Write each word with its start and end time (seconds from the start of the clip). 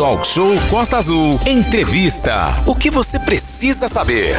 Talk 0.00 0.26
Show 0.26 0.52
Costa 0.70 0.96
Azul. 0.96 1.38
Entrevista. 1.46 2.58
O 2.66 2.74
que 2.74 2.90
você 2.90 3.18
precisa 3.18 3.86
saber? 3.86 4.34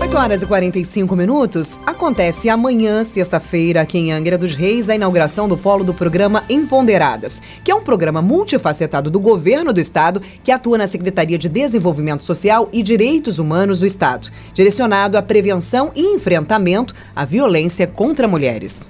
8 0.00 0.16
horas 0.16 0.42
e 0.44 0.46
45 0.46 1.16
minutos. 1.16 1.80
Acontece 1.84 2.48
amanhã, 2.48 3.02
sexta-feira, 3.02 3.80
aqui 3.80 3.98
em 3.98 4.12
Angra 4.12 4.38
dos 4.38 4.54
Reis, 4.54 4.88
a 4.88 4.94
inauguração 4.94 5.48
do 5.48 5.58
polo 5.58 5.82
do 5.82 5.92
programa 5.92 6.44
Empoderadas, 6.48 7.42
que 7.64 7.72
é 7.72 7.74
um 7.74 7.82
programa 7.82 8.22
multifacetado 8.22 9.10
do 9.10 9.18
governo 9.18 9.72
do 9.72 9.80
estado 9.80 10.22
que 10.44 10.52
atua 10.52 10.78
na 10.78 10.86
Secretaria 10.86 11.36
de 11.36 11.48
Desenvolvimento 11.48 12.22
Social 12.22 12.68
e 12.72 12.80
Direitos 12.80 13.40
Humanos 13.40 13.80
do 13.80 13.86
estado, 13.86 14.30
direcionado 14.54 15.18
à 15.18 15.22
prevenção 15.22 15.90
e 15.96 16.14
enfrentamento 16.14 16.94
à 17.16 17.24
violência 17.24 17.88
contra 17.88 18.28
mulheres. 18.28 18.88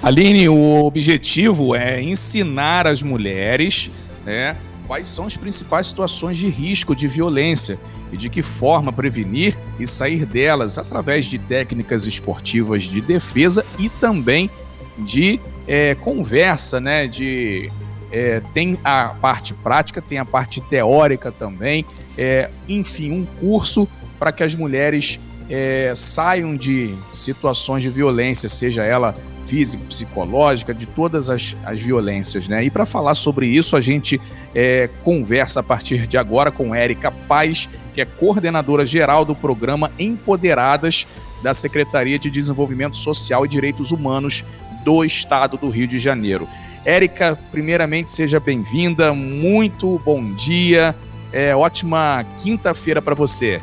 Aline, 0.00 0.48
o 0.48 0.84
objetivo 0.84 1.74
é 1.74 2.00
ensinar 2.00 2.86
as 2.86 3.02
mulheres 3.02 3.90
né, 4.24 4.56
quais 4.86 5.06
são 5.06 5.26
as 5.26 5.36
principais 5.36 5.86
situações 5.86 6.36
de 6.36 6.48
risco 6.48 6.94
de 6.96 7.06
violência 7.06 7.78
e 8.12 8.16
de 8.16 8.28
que 8.28 8.42
forma 8.42 8.92
prevenir 8.92 9.56
e 9.78 9.86
sair 9.86 10.26
delas 10.26 10.78
através 10.78 11.26
de 11.26 11.38
técnicas 11.38 12.06
esportivas 12.06 12.84
de 12.84 13.00
defesa 13.00 13.64
e 13.78 13.88
também 13.88 14.50
de 14.98 15.38
é, 15.66 15.94
conversa, 15.94 16.80
né? 16.80 17.06
De 17.06 17.70
é, 18.10 18.42
tem 18.52 18.78
a 18.82 19.14
parte 19.20 19.54
prática, 19.54 20.02
tem 20.02 20.18
a 20.18 20.24
parte 20.24 20.60
teórica 20.60 21.30
também, 21.30 21.84
é, 22.18 22.50
enfim, 22.68 23.12
um 23.12 23.24
curso 23.24 23.88
para 24.18 24.32
que 24.32 24.42
as 24.42 24.54
mulheres 24.54 25.20
é, 25.48 25.92
saiam 25.94 26.56
de 26.56 26.94
situações 27.12 27.82
de 27.82 27.88
violência, 27.88 28.48
seja 28.48 28.82
ela 28.82 29.16
física, 29.50 29.82
psicológica, 29.88 30.72
de 30.72 30.86
todas 30.86 31.28
as, 31.28 31.56
as 31.64 31.80
violências, 31.80 32.46
né? 32.46 32.62
E 32.62 32.70
para 32.70 32.86
falar 32.86 33.14
sobre 33.14 33.48
isso, 33.48 33.76
a 33.76 33.80
gente 33.80 34.20
é, 34.54 34.88
conversa 35.02 35.58
a 35.58 35.62
partir 35.62 36.06
de 36.06 36.16
agora 36.16 36.52
com 36.52 36.72
Érica 36.72 37.10
Paz, 37.10 37.68
que 37.92 38.00
é 38.00 38.04
coordenadora 38.04 38.86
geral 38.86 39.24
do 39.24 39.34
programa 39.34 39.90
Empoderadas 39.98 41.04
da 41.42 41.52
Secretaria 41.52 42.16
de 42.16 42.30
Desenvolvimento 42.30 42.94
Social 42.94 43.44
e 43.44 43.48
Direitos 43.48 43.90
Humanos 43.90 44.44
do 44.84 45.04
Estado 45.04 45.56
do 45.56 45.68
Rio 45.68 45.88
de 45.88 45.98
Janeiro. 45.98 46.48
Érica, 46.84 47.36
primeiramente, 47.50 48.08
seja 48.08 48.38
bem-vinda, 48.38 49.12
muito 49.12 50.00
bom 50.04 50.32
dia, 50.32 50.94
é, 51.32 51.56
ótima 51.56 52.24
quinta-feira 52.38 53.02
para 53.02 53.16
você. 53.16 53.60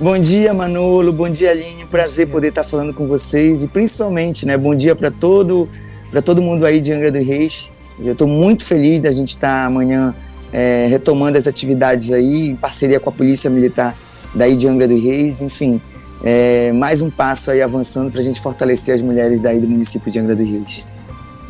Bom 0.00 0.18
dia, 0.18 0.52
Manolo. 0.52 1.12
Bom 1.12 1.30
dia, 1.30 1.52
Aline. 1.52 1.84
Prazer 1.84 2.26
poder 2.26 2.48
estar 2.48 2.64
falando 2.64 2.92
com 2.92 3.06
vocês 3.06 3.62
e 3.62 3.68
principalmente, 3.68 4.44
né, 4.44 4.56
bom 4.56 4.74
dia 4.74 4.96
para 4.96 5.08
todo 5.10 5.68
para 6.10 6.20
todo 6.20 6.42
mundo 6.42 6.66
aí 6.66 6.80
de 6.80 6.92
Angra 6.92 7.12
dos 7.12 7.24
Reis. 7.24 7.70
Eu 7.98 8.12
estou 8.12 8.26
muito 8.26 8.64
feliz 8.64 9.00
da 9.00 9.12
gente 9.12 9.30
estar 9.30 9.64
amanhã 9.64 10.12
é, 10.52 10.88
retomando 10.88 11.38
as 11.38 11.46
atividades 11.46 12.12
aí 12.12 12.50
em 12.50 12.56
parceria 12.56 12.98
com 12.98 13.08
a 13.08 13.12
Polícia 13.12 13.48
Militar 13.48 13.96
daí 14.34 14.56
de 14.56 14.66
Angra 14.66 14.88
dos 14.88 15.00
Reis. 15.00 15.40
Enfim, 15.40 15.80
é, 16.24 16.72
mais 16.72 17.00
um 17.00 17.08
passo 17.08 17.52
aí 17.52 17.62
avançando 17.62 18.10
para 18.10 18.20
a 18.20 18.22
gente 18.22 18.40
fortalecer 18.40 18.96
as 18.96 19.00
mulheres 19.00 19.40
daí 19.40 19.60
do 19.60 19.68
município 19.68 20.10
de 20.10 20.18
Angra 20.18 20.34
dos 20.34 20.48
Reis. 20.48 20.86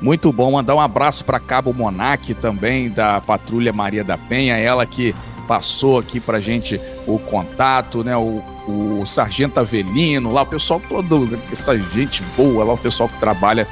Muito 0.02 0.30
bom, 0.30 0.50
mandar 0.50 0.74
um 0.74 0.80
abraço 0.80 1.24
para 1.24 1.40
Cabo 1.40 1.72
Monac 1.72 2.34
também 2.34 2.90
da 2.90 3.22
Patrulha 3.22 3.72
Maria 3.72 4.04
da 4.04 4.18
Penha, 4.18 4.58
ela 4.58 4.84
que 4.84 5.14
passou 5.46 5.98
aqui 5.98 6.18
para 6.18 6.40
gente 6.40 6.80
o 7.06 7.18
contato, 7.18 8.02
né? 8.02 8.16
O, 8.16 8.42
o 8.66 9.06
Sargento 9.06 9.60
Avelino, 9.60 10.32
lá 10.32 10.42
o 10.42 10.46
pessoal 10.46 10.80
todo, 10.80 11.38
essa 11.52 11.78
gente 11.78 12.22
boa, 12.36 12.64
lá 12.64 12.72
o 12.72 12.78
pessoal 12.78 13.08
que 13.08 13.18
trabalha 13.18 13.68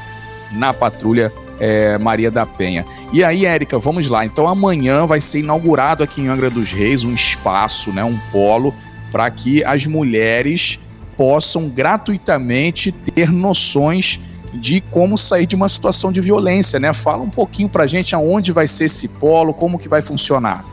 na 0.52 0.74
patrulha 0.74 1.32
é, 1.58 1.96
Maria 1.98 2.30
da 2.30 2.44
Penha. 2.44 2.84
E 3.12 3.22
aí, 3.22 3.46
Érica, 3.46 3.78
vamos 3.78 4.08
lá. 4.08 4.24
Então 4.24 4.48
amanhã 4.48 5.06
vai 5.06 5.20
ser 5.20 5.40
inaugurado 5.40 6.02
aqui 6.02 6.20
em 6.20 6.28
Angra 6.28 6.50
dos 6.50 6.72
Reis 6.72 7.04
um 7.04 7.14
espaço, 7.14 7.90
né? 7.90 8.04
Um 8.04 8.18
polo 8.30 8.74
para 9.10 9.30
que 9.30 9.62
as 9.64 9.86
mulheres 9.86 10.78
possam 11.16 11.68
gratuitamente 11.68 12.90
ter 12.90 13.30
noções 13.30 14.18
de 14.52 14.80
como 14.80 15.16
sair 15.16 15.46
de 15.46 15.54
uma 15.54 15.68
situação 15.68 16.10
de 16.12 16.20
violência, 16.20 16.80
né? 16.80 16.92
Fala 16.92 17.22
um 17.22 17.30
pouquinho 17.30 17.68
pra 17.68 17.86
gente 17.86 18.14
aonde 18.14 18.52
vai 18.52 18.66
ser 18.66 18.86
esse 18.86 19.08
polo, 19.08 19.54
como 19.54 19.78
que 19.78 19.88
vai 19.88 20.02
funcionar. 20.02 20.64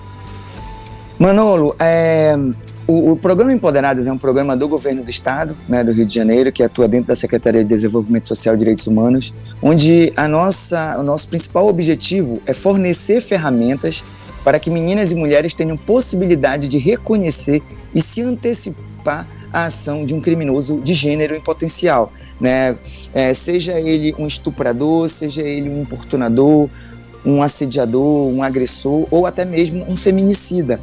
Manolo, 1.20 1.76
é, 1.78 2.34
o, 2.88 3.12
o, 3.12 3.16
programa 3.18 3.52
Empoderadas 3.52 4.08
é 4.08 4.12
um 4.12 4.18
programa 4.18 4.56
do 4.56 4.70
governo 4.70 5.04
do 5.04 5.10
estado, 5.10 5.56
né, 5.68 5.84
do 5.84 5.92
Rio 5.92 6.06
de 6.06 6.16
Janeiro, 6.16 6.50
que 6.50 6.64
atua 6.64 6.88
dentro 6.88 7.10
da 7.10 7.16
Secretaria 7.16 7.62
de 7.62 7.68
Desenvolvimento 7.68 8.30
Social 8.30 8.56
e 8.56 8.58
Direitos 8.58 8.88
Humanos, 8.88 9.34
onde 9.62 10.14
a 10.16 10.30
nossa, 10.30 10.98
o 10.98 11.04
nosso 11.04 11.28
principal 11.28 11.68
objetivo 11.68 12.42
é 12.46 12.54
fornecer 12.54 13.20
ferramentas 13.20 14.02
para 14.46 14.58
que 14.60 14.70
meninas 14.70 15.12
e 15.12 15.16
mulheres 15.16 15.54
tenham 15.54 15.76
possibilidade 15.76 16.70
de 16.70 16.78
reconhecer 16.78 17.62
e 17.94 18.02
se 18.02 18.22
antecipar 18.22 19.28
à 19.52 19.66
ação 19.66 20.06
de 20.06 20.14
um 20.14 20.22
criminoso 20.22 20.80
de 20.80 20.94
gênero 20.94 21.36
em 21.36 21.42
potencial. 21.42 22.14
Né? 22.40 22.78
É, 23.14 23.34
seja 23.34 23.78
ele 23.78 24.16
um 24.18 24.26
estuprador, 24.26 25.10
seja 25.10 25.42
ele 25.42 25.70
um 25.70 25.82
importunador, 25.82 26.70
um 27.26 27.44
assediador, 27.44 28.30
um 28.30 28.42
agressor 28.42 29.06
ou 29.12 29.26
até 29.26 29.44
mesmo 29.44 29.86
um 29.90 29.98
feminicida. 29.98 30.80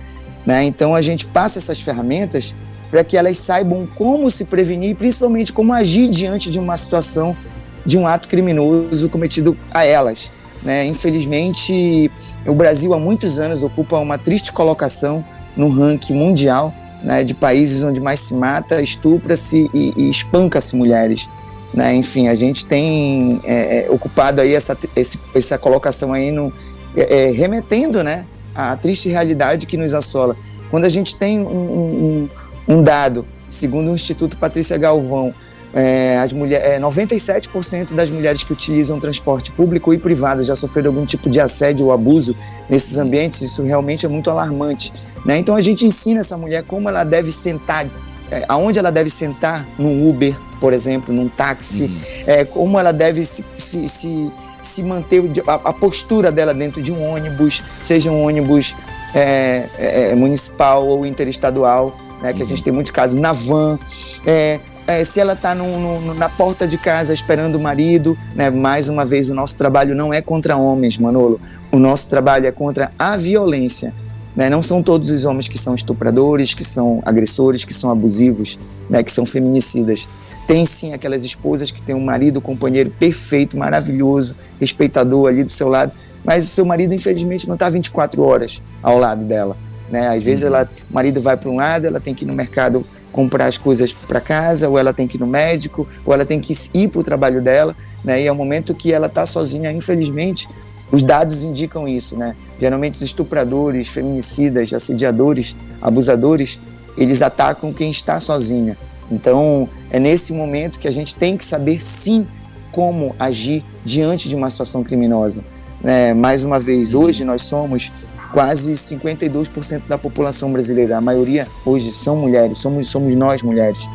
Né? 0.47 0.65
Então 0.65 0.95
a 0.95 1.03
gente 1.03 1.27
passa 1.27 1.59
essas 1.59 1.81
ferramentas 1.81 2.55
para 2.91 3.03
que 3.03 3.17
elas 3.17 3.37
saibam 3.39 3.87
como 3.97 4.31
se 4.31 4.45
prevenir 4.45 4.91
e 4.91 4.95
principalmente 4.95 5.53
como 5.53 5.73
agir 5.73 6.09
diante 6.09 6.51
de 6.51 6.59
uma 6.59 6.77
situação 6.77 7.37
de 7.85 7.99
um 7.99 8.07
ato 8.07 8.29
criminoso 8.29 9.09
cometido 9.09 9.57
a 9.73 9.85
elas. 9.85 10.31
Né? 10.63 10.87
Infelizmente, 10.87 12.11
o 12.47 12.55
Brasil 12.55 12.95
há 12.95 12.99
muitos 12.99 13.39
anos 13.39 13.63
ocupa 13.63 13.99
uma 13.99 14.19
triste 14.19 14.53
colocação 14.53 15.25
no 15.57 15.69
ranking 15.69 16.15
mundial 16.15 16.73
né, 17.03 17.23
de 17.23 17.35
países 17.35 17.83
onde 17.83 18.01
mais 18.01 18.21
se 18.21 18.35
mata, 18.35 18.81
estupra-se 18.81 19.71
e, 19.73 19.93
e 19.97 20.11
espanca-se 20.11 20.75
mulheres. 20.77 21.29
Né? 21.73 21.95
Enfim, 21.95 22.29
a 22.29 22.35
gente 22.35 22.67
tem 22.67 23.41
é, 23.45 23.87
é, 23.87 23.91
ocupado 23.91 24.41
aí 24.41 24.55
essa, 24.55 24.77
esse, 24.95 25.21
essa 25.35 25.59
colocação 25.59 26.13
aí 26.13 26.31
no, 26.31 26.53
é, 26.97 27.27
é 27.27 27.31
remetendo 27.31 28.03
né, 28.03 28.25
a 28.57 28.77
triste 28.77 29.09
realidade 29.09 29.67
que 29.67 29.77
nos 29.77 29.93
assola. 29.95 30.37
Quando 30.71 30.85
a 30.85 30.89
gente 30.89 31.17
tem 31.17 31.41
um, 31.41 31.47
um, 31.47 32.29
um 32.69 32.83
dado, 32.83 33.27
segundo 33.49 33.91
o 33.91 33.95
Instituto 33.95 34.37
Patrícia 34.37 34.79
Galvão, 34.79 35.35
é, 35.75 36.17
as 36.17 36.33
mulher, 36.33 36.77
é, 36.77 36.81
97% 36.81 37.93
das 37.95 38.09
mulheres 38.09 38.43
que 38.43 38.51
utilizam 38.51 38.99
transporte 38.99 39.53
público 39.53 39.93
e 39.93 39.99
privado 39.99 40.43
já 40.43 40.57
sofreram 40.57 40.91
algum 40.91 41.05
tipo 41.05 41.29
de 41.29 41.39
assédio 41.39 41.87
ou 41.87 41.93
abuso 41.93 42.35
nesses 42.71 42.97
ambientes, 42.97 43.43
isso 43.43 43.63
realmente 43.63 44.07
é 44.07 44.09
muito 44.09 44.31
alarmante. 44.31 44.91
Né? 45.25 45.37
Então 45.37 45.55
a 45.55 45.61
gente 45.61 45.85
ensina 45.85 46.21
essa 46.21 46.37
mulher 46.39 46.63
como 46.63 46.89
ela 46.89 47.05
deve 47.05 47.31
sentar, 47.31 47.87
é, 48.31 48.45
aonde 48.49 48.79
ela 48.79 48.91
deve 48.91 49.11
sentar 49.11 49.69
no 49.79 50.09
Uber, 50.09 50.35
por 50.59 50.73
exemplo, 50.73 51.15
num 51.15 51.29
táxi, 51.29 51.83
uhum. 51.83 52.01
é, 52.27 52.45
como 52.47 52.79
ela 52.79 52.93
deve 52.93 53.23
se, 53.23 53.45
se, 53.59 53.87
se 53.87 54.33
se 54.67 54.83
manter 54.83 55.23
a, 55.47 55.55
a 55.55 55.73
postura 55.73 56.31
dela 56.31 56.53
dentro 56.53 56.83
de 56.83 56.93
um 56.93 57.03
ônibus, 57.03 57.63
seja 57.83 58.11
um 58.11 58.25
ônibus 58.25 58.75
é, 59.15 59.69
é, 59.79 60.11
é 60.11 60.15
municipal 60.15 60.87
ou 60.87 61.07
interestadual, 61.07 61.97
né, 62.23 62.33
que 62.33 62.41
uhum. 62.41 62.45
a 62.45 62.49
gente 62.49 62.63
tem 62.63 62.73
muitos 62.73 62.93
casos, 62.93 63.19
na 63.19 63.33
van, 63.33 63.79
é, 64.27 64.61
é, 64.87 65.05
se 65.05 65.19
ela 65.19 65.33
está 65.33 65.55
na 65.55 66.29
porta 66.29 66.67
de 66.67 66.79
casa 66.79 67.13
esperando 67.13 67.57
o 67.57 67.61
marido, 67.61 68.17
né, 68.35 68.51
mais 68.51 68.89
uma 68.89 69.05
vez, 69.05 69.29
o 69.29 69.35
nosso 69.35 69.57
trabalho 69.57 69.95
não 69.95 70.15
é 70.15 70.23
contra 70.23 70.57
homens, 70.57 70.97
Manolo, 70.97 71.41
o 71.73 71.79
nosso 71.79 72.09
trabalho 72.09 72.47
é 72.47 72.53
contra 72.53 72.93
a 72.99 73.17
violência. 73.17 73.93
Né? 74.37 74.51
Não 74.51 74.63
são 74.63 74.83
todos 74.83 75.11
os 75.11 75.25
homens 75.25 75.49
que 75.49 75.59
são 75.59 75.75
estupradores, 75.75 76.55
que 76.55 76.63
são 76.63 77.03
agressores, 77.05 77.65
que 77.65 77.73
são 77.73 77.91
abusivos, 77.91 78.59
né, 78.89 79.03
que 79.03 79.11
são 79.11 79.25
feminicidas. 79.25 80.07
Tem 80.47 80.65
sim 80.65 80.93
aquelas 80.93 81.25
esposas 81.25 81.71
que 81.71 81.83
têm 81.83 81.95
um 81.95 82.05
marido, 82.05 82.39
um 82.39 82.43
companheiro 82.43 82.91
perfeito, 82.91 83.57
maravilhoso, 83.57 84.37
respeitador 84.61 85.29
ali 85.29 85.43
do 85.43 85.51
seu 85.51 85.69
lado, 85.69 85.93
mas 86.25 86.45
o 86.45 86.49
seu 86.49 86.65
marido, 86.65 86.95
infelizmente, 86.95 87.47
não 87.47 87.55
está 87.55 87.69
24 87.69 88.23
horas 88.23 88.63
ao 88.83 88.99
lado 88.99 89.25
dela. 89.25 89.57
Né? 89.91 90.09
Às 90.09 90.23
vezes, 90.23 90.43
uhum. 90.43 90.49
ela, 90.49 90.71
o 90.91 90.95
marido 90.95 91.21
vai 91.21 91.37
para 91.37 91.51
um 91.51 91.57
lado, 91.57 91.87
ela 91.87 92.01
tem 92.01 92.15
que 92.15 92.25
ir 92.25 92.29
no 92.29 92.35
mercado 92.35 92.87
comprar 93.13 93.47
as 93.47 93.57
coisas 93.57 93.93
para 93.93 94.21
casa, 94.21 94.69
ou 94.69 94.79
ela 94.79 94.93
tem 94.93 95.09
que 95.09 95.17
ir 95.17 95.21
no 95.21 95.27
médico, 95.27 95.89
ou 96.05 96.13
ela 96.13 96.27
tem 96.27 96.41
que 96.41 96.53
ir 96.75 96.89
para 96.89 97.01
o 97.01 97.03
trabalho 97.03 97.41
dela, 97.41 97.75
né? 98.05 98.21
E 98.21 98.27
é 98.27 98.33
o 98.33 98.35
momento 98.35 98.75
que 98.75 98.93
ela 98.93 99.07
está 99.07 99.25
sozinha, 99.25 99.73
infelizmente, 99.73 100.47
os 100.93 101.03
dados 101.03 101.43
indicam 101.43 101.89
isso, 101.89 102.17
né? 102.17 102.37
Geralmente 102.61 102.97
os 102.97 103.03
estupradores, 103.03 103.89
feminicidas, 103.89 104.73
assediadores, 104.73 105.57
abusadores, 105.81 106.61
eles 106.97 107.23
atacam 107.23 107.73
quem 107.73 107.91
está 107.91 108.21
sozinha. 108.21 108.77
Então, 109.11 109.69
é 109.91 109.99
nesse 109.99 110.33
momento 110.33 110.79
que 110.79 110.89
a 110.89 110.91
gente 110.91 111.15
tem 111.15 111.37
que 111.37 111.45
saber 111.45 111.83
sim 111.83 112.27
como 112.73 113.15
agir 113.19 113.65
diante 113.85 114.29
de 114.29 114.35
uma 114.35 114.51
situação 114.51 114.85
criminosa. 114.85 115.43
É, 115.83 116.13
mais 116.13 116.43
uma 116.43 116.59
vez, 116.59 116.95
hoje 116.95 117.25
nós 117.25 117.43
somos 117.43 117.93
quase 118.33 118.73
52% 118.73 119.83
da 119.89 119.97
população 119.97 120.53
brasileira. 120.53 120.99
A 120.99 121.01
maioria 121.01 121.47
hoje 121.65 121.93
são 121.93 122.17
mulheres, 122.17 122.59
somos, 122.59 122.89
somos 122.89 123.15
nós 123.15 123.43
mulheres. 123.43 123.89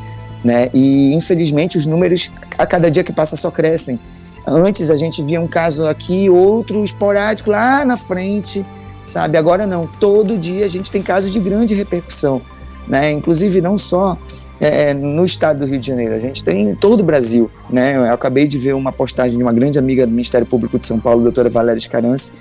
Né? 0.44 0.70
E 0.74 1.14
infelizmente 1.14 1.78
os 1.78 1.86
números 1.86 2.32
a 2.58 2.66
cada 2.66 2.90
dia 2.90 3.04
que 3.04 3.14
passa 3.14 3.36
só 3.36 3.52
crescem. 3.52 4.00
Antes 4.48 4.90
a 4.90 4.98
gente 4.98 5.22
via 5.22 5.40
um 5.40 5.48
caso 5.48 5.86
aqui, 5.86 6.30
outro 6.30 6.84
esporádico 6.84 7.52
lá 7.52 7.86
na 7.86 7.96
frente, 7.96 8.66
sabe? 9.06 9.38
Agora 9.38 9.68
não, 9.68 9.86
todo 9.86 10.38
dia 10.38 10.66
a 10.66 10.68
gente 10.68 10.90
tem 10.90 11.04
casos 11.04 11.32
de 11.32 11.40
grande 11.40 11.76
repercussão, 11.76 12.42
né? 12.88 13.12
Inclusive 13.12 13.62
não 13.62 13.78
só 13.78 14.18
é, 14.64 14.94
no 14.94 15.26
estado 15.26 15.62
do 15.62 15.66
Rio 15.66 15.80
de 15.80 15.88
Janeiro, 15.88 16.14
a 16.14 16.20
gente 16.20 16.44
tem 16.44 16.70
em 16.70 16.76
todo 16.76 17.00
o 17.00 17.04
Brasil, 17.04 17.50
né? 17.68 17.98
Eu 17.98 18.14
acabei 18.14 18.48
de 18.48 18.60
ver 18.60 18.76
uma 18.76 18.92
postagem 18.92 19.36
de 19.36 19.42
uma 19.42 19.52
grande 19.52 19.80
amiga 19.80 20.06
do 20.06 20.12
Ministério 20.12 20.46
Público 20.46 20.78
de 20.78 20.86
São 20.86 21.00
Paulo, 21.00 21.24
doutora 21.24 21.50
Valéria 21.50 21.80
Escarance, 21.80 22.32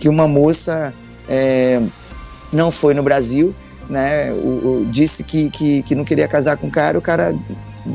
que 0.00 0.08
uma 0.08 0.26
moça 0.26 0.92
é, 1.28 1.80
não 2.52 2.72
foi 2.72 2.94
no 2.94 3.02
Brasil, 3.04 3.54
né? 3.88 4.32
O, 4.32 4.82
o, 4.82 4.86
disse 4.90 5.22
que, 5.22 5.50
que, 5.50 5.84
que 5.84 5.94
não 5.94 6.04
queria 6.04 6.26
casar 6.26 6.56
com 6.56 6.66
o 6.66 6.70
cara, 6.70 6.98
o 6.98 7.00
cara 7.00 7.32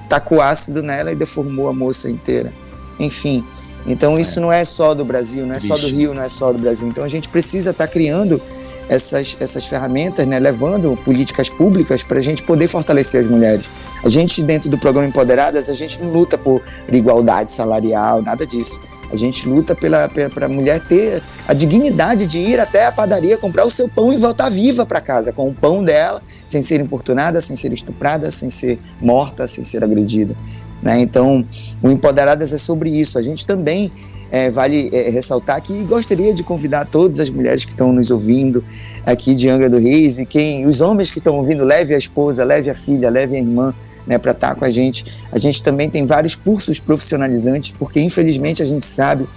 tacou 0.08 0.42
ácido 0.42 0.82
nela 0.82 1.12
e 1.12 1.16
deformou 1.16 1.68
a 1.68 1.74
moça 1.74 2.10
inteira. 2.10 2.54
Enfim, 2.98 3.44
então 3.86 4.16
isso 4.18 4.40
é. 4.40 4.42
não 4.42 4.54
é 4.54 4.64
só 4.64 4.94
do 4.94 5.04
Brasil, 5.04 5.46
não 5.46 5.56
é 5.56 5.60
Bicho. 5.60 5.68
só 5.68 5.78
do 5.78 5.88
Rio, 5.88 6.14
não 6.14 6.24
é 6.24 6.30
só 6.30 6.54
do 6.54 6.58
Brasil. 6.58 6.88
Então 6.88 7.04
a 7.04 7.10
gente 7.10 7.28
precisa 7.28 7.72
estar 7.72 7.86
tá 7.86 7.92
criando 7.92 8.42
essas, 8.90 9.38
essas 9.40 9.66
ferramentas, 9.66 10.26
né, 10.28 10.40
levando 10.40 10.96
políticas 10.98 11.50
públicas 11.50 12.04
para 12.04 12.20
a 12.20 12.22
gente 12.22 12.44
poder 12.44 12.68
fortalecer 12.68 13.22
as 13.22 13.28
mulheres. 13.28 13.70
A 14.04 14.10
gente, 14.10 14.44
dentro 14.44 14.70
do 14.70 14.78
programa 14.78 15.08
Empoderadas, 15.08 15.70
a 15.70 15.74
gente 15.74 16.02
não 16.02 16.12
luta 16.12 16.38
por 16.38 16.62
igualdade 16.92 17.52
salarial, 17.52 18.22
nada 18.22 18.46
disso. 18.46 18.80
A 19.12 19.16
gente 19.16 19.48
luta 19.48 19.76
pela, 19.76 20.10
para 20.10 20.48
a 20.48 20.50
mulher 20.50 20.80
ter 20.88 21.22
a 21.48 21.54
dignidade 21.54 22.26
de 22.26 22.40
ir 22.40 22.60
até 22.60 22.88
a 22.88 22.92
padaria 22.92 23.38
comprar 23.38 23.64
o 23.64 23.70
seu 23.70 23.88
pão 23.88 24.12
e 24.12 24.18
voltar 24.18 24.50
viva 24.50 24.88
para 24.88 25.00
casa, 25.00 25.32
com 25.32 25.48
o 25.48 25.54
pão 25.54 25.84
dela, 25.84 26.20
sem 26.48 26.64
ser 26.64 26.80
importunada, 26.80 27.40
sem 27.40 27.56
ser 27.56 27.72
estuprada, 27.72 28.32
sem 28.32 28.50
ser 28.50 28.80
morta, 29.00 29.46
sem 29.46 29.64
ser 29.64 29.84
agredida. 29.84 30.36
Né? 30.82 31.00
Então, 31.00 31.46
o 31.82 31.90
Empoderadas 31.90 32.52
é 32.54 32.58
sobre 32.58 32.90
isso. 32.90 33.20
A 33.20 33.22
gente 33.22 33.46
também 33.46 33.92
é, 34.34 34.50
vale 34.50 34.90
é, 34.92 35.12
ressaltar 35.12 35.62
que 35.62 35.84
gostaria 35.84 36.34
de 36.34 36.42
convidar 36.42 36.88
todas 36.88 37.20
as 37.20 37.30
mulheres 37.30 37.64
que 37.66 37.72
estão 37.72 37.94
nos 37.94 38.10
ouvindo 38.10 38.66
aqui 39.06 39.36
de 39.36 39.48
Angra 39.48 39.70
do 39.70 39.78
Reis 39.78 40.18
e 40.18 40.26
quem, 40.26 40.66
os 40.66 40.82
homens 40.82 41.12
que 41.12 41.20
estão 41.20 41.36
ouvindo, 41.36 41.64
leve 41.64 41.94
a 41.94 41.98
esposa, 42.00 42.44
leve 42.44 42.68
a 42.68 42.74
filha, 42.74 43.12
leve 43.12 43.36
a 43.36 43.40
irmã, 43.40 43.76
né, 44.08 44.18
para 44.18 44.32
estar 44.32 44.50
tá 44.50 44.56
com 44.56 44.66
a 44.66 44.72
gente. 44.72 45.06
A 45.32 45.38
gente 45.38 45.62
também 45.62 45.88
tem 45.88 46.08
vários 46.08 46.34
cursos 46.34 46.80
profissionalizantes, 46.80 47.76
porque 47.78 48.02
infelizmente 48.02 48.64
a 48.64 48.66
gente 48.66 48.88
sabe 48.88 49.30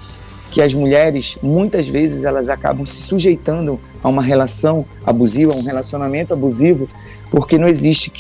que 0.51 0.63
as 0.63 0.73
mulheres 0.73 1.37
muitas 1.43 1.87
vezes 1.87 2.25
elas 2.25 2.49
acabam 2.49 2.87
se 2.87 3.03
sujeitando 3.03 3.79
a 4.03 4.09
uma 4.09 4.23
relação 4.23 4.87
abusiva, 5.05 5.53
a 5.53 5.57
um 5.57 5.63
relacionamento 5.63 6.33
abusivo, 6.33 6.89
porque 7.31 7.59
não 7.59 7.69
existe 7.69 8.11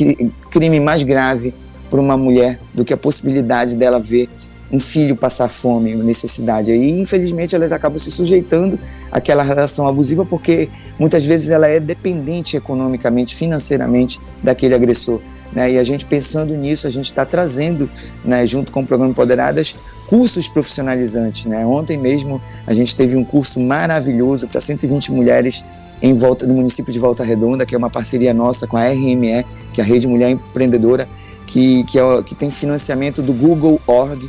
crime 0.50 0.78
mais 0.78 1.02
grave 1.02 1.54
para 1.88 1.98
uma 1.98 2.18
mulher 2.18 2.58
do 2.74 2.84
que 2.84 2.92
a 2.92 2.98
possibilidade 2.98 3.76
dela 3.76 3.98
ver 3.98 4.28
um 4.70 4.80
filho 4.80 5.14
passar 5.14 5.48
fome 5.48 5.94
ou 5.94 6.02
necessidade. 6.02 6.70
E 6.70 7.00
infelizmente 7.00 7.54
elas 7.54 7.72
acabam 7.72 7.98
se 7.98 8.10
sujeitando 8.10 8.78
àquela 9.10 9.42
relação 9.42 9.86
abusiva 9.86 10.24
porque 10.24 10.68
muitas 10.98 11.24
vezes 11.24 11.50
ela 11.50 11.66
é 11.66 11.78
dependente 11.78 12.56
economicamente, 12.56 13.34
financeiramente 13.34 14.20
daquele 14.42 14.74
agressor. 14.74 15.20
Né? 15.52 15.72
E 15.72 15.78
a 15.78 15.84
gente 15.84 16.04
pensando 16.04 16.54
nisso, 16.54 16.86
a 16.86 16.90
gente 16.90 17.06
está 17.06 17.24
trazendo, 17.24 17.88
né, 18.24 18.46
junto 18.46 18.72
com 18.72 18.80
o 18.80 18.86
programa 18.86 19.12
Empoderadas, 19.12 19.76
cursos 20.06 20.48
profissionalizantes. 20.48 21.46
Né? 21.46 21.64
Ontem 21.64 21.96
mesmo 21.96 22.40
a 22.66 22.74
gente 22.74 22.94
teve 22.96 23.16
um 23.16 23.24
curso 23.24 23.60
maravilhoso 23.60 24.48
para 24.48 24.60
120 24.60 25.12
mulheres 25.12 25.64
em 26.02 26.14
volta 26.14 26.46
do 26.46 26.52
município 26.52 26.92
de 26.92 26.98
Volta 26.98 27.24
Redonda, 27.24 27.64
que 27.64 27.74
é 27.74 27.78
uma 27.78 27.88
parceria 27.88 28.34
nossa 28.34 28.66
com 28.66 28.76
a 28.76 28.86
RME, 28.86 29.46
que 29.72 29.80
é 29.80 29.84
a 29.84 29.86
Rede 29.86 30.06
Mulher 30.06 30.30
Empreendedora, 30.30 31.08
que, 31.46 31.84
que, 31.84 31.98
é, 31.98 32.22
que 32.22 32.34
tem 32.34 32.50
financiamento 32.50 33.22
do 33.22 33.32
Google 33.32 33.80
Org, 33.86 34.28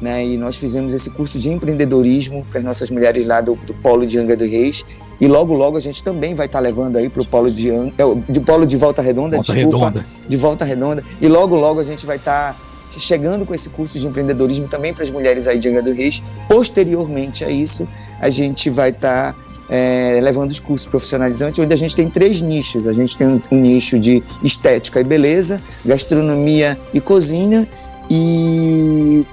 né? 0.00 0.24
E 0.24 0.36
nós 0.36 0.56
fizemos 0.56 0.92
esse 0.92 1.10
curso 1.10 1.38
de 1.38 1.50
empreendedorismo 1.50 2.44
para 2.50 2.58
as 2.58 2.64
nossas 2.64 2.90
mulheres 2.90 3.26
lá 3.26 3.40
do, 3.40 3.54
do 3.56 3.74
Polo 3.74 4.06
de 4.06 4.18
Angra 4.18 4.36
dos 4.36 4.48
Reis. 4.48 4.84
E 5.20 5.26
logo, 5.26 5.54
logo 5.54 5.76
a 5.76 5.80
gente 5.80 6.02
também 6.04 6.34
vai 6.34 6.46
estar 6.46 6.58
tá 6.58 6.62
levando 6.62 6.96
aí 6.96 7.08
para 7.08 7.22
o 7.22 7.26
Polo 7.26 7.50
de, 7.50 7.70
é, 7.70 7.82
de 8.28 8.40
Polo 8.40 8.66
de 8.66 8.76
Volta 8.76 9.02
Redonda, 9.02 9.36
Volta 9.36 9.52
desculpa, 9.52 9.86
Redonda. 9.86 10.06
de 10.28 10.36
Volta 10.36 10.64
Redonda. 10.64 11.04
E 11.20 11.28
logo, 11.28 11.56
logo 11.56 11.80
a 11.80 11.84
gente 11.84 12.06
vai 12.06 12.16
estar 12.16 12.54
tá 12.54 12.68
chegando 12.98 13.44
com 13.44 13.54
esse 13.54 13.68
curso 13.68 13.98
de 13.98 14.06
empreendedorismo 14.06 14.68
também 14.68 14.94
para 14.94 15.04
as 15.04 15.10
mulheres 15.10 15.46
aí 15.46 15.58
de 15.58 15.68
Angra 15.68 15.82
dos 15.82 15.96
Reis. 15.96 16.22
Posteriormente 16.48 17.44
a 17.44 17.50
isso, 17.50 17.86
a 18.20 18.30
gente 18.30 18.70
vai 18.70 18.90
estar 18.90 19.32
tá, 19.32 19.38
é, 19.68 20.20
levando 20.22 20.50
os 20.50 20.60
cursos 20.60 20.86
profissionalizantes, 20.86 21.62
onde 21.62 21.72
a 21.72 21.76
gente 21.76 21.94
tem 21.96 22.08
três 22.08 22.40
nichos. 22.40 22.86
A 22.86 22.92
gente 22.92 23.16
tem 23.16 23.26
um, 23.26 23.40
um 23.50 23.60
nicho 23.60 23.98
de 23.98 24.22
estética 24.42 25.00
e 25.00 25.04
beleza, 25.04 25.60
gastronomia 25.84 26.78
e 26.94 27.00
cozinha, 27.00 27.68
e 28.10 29.24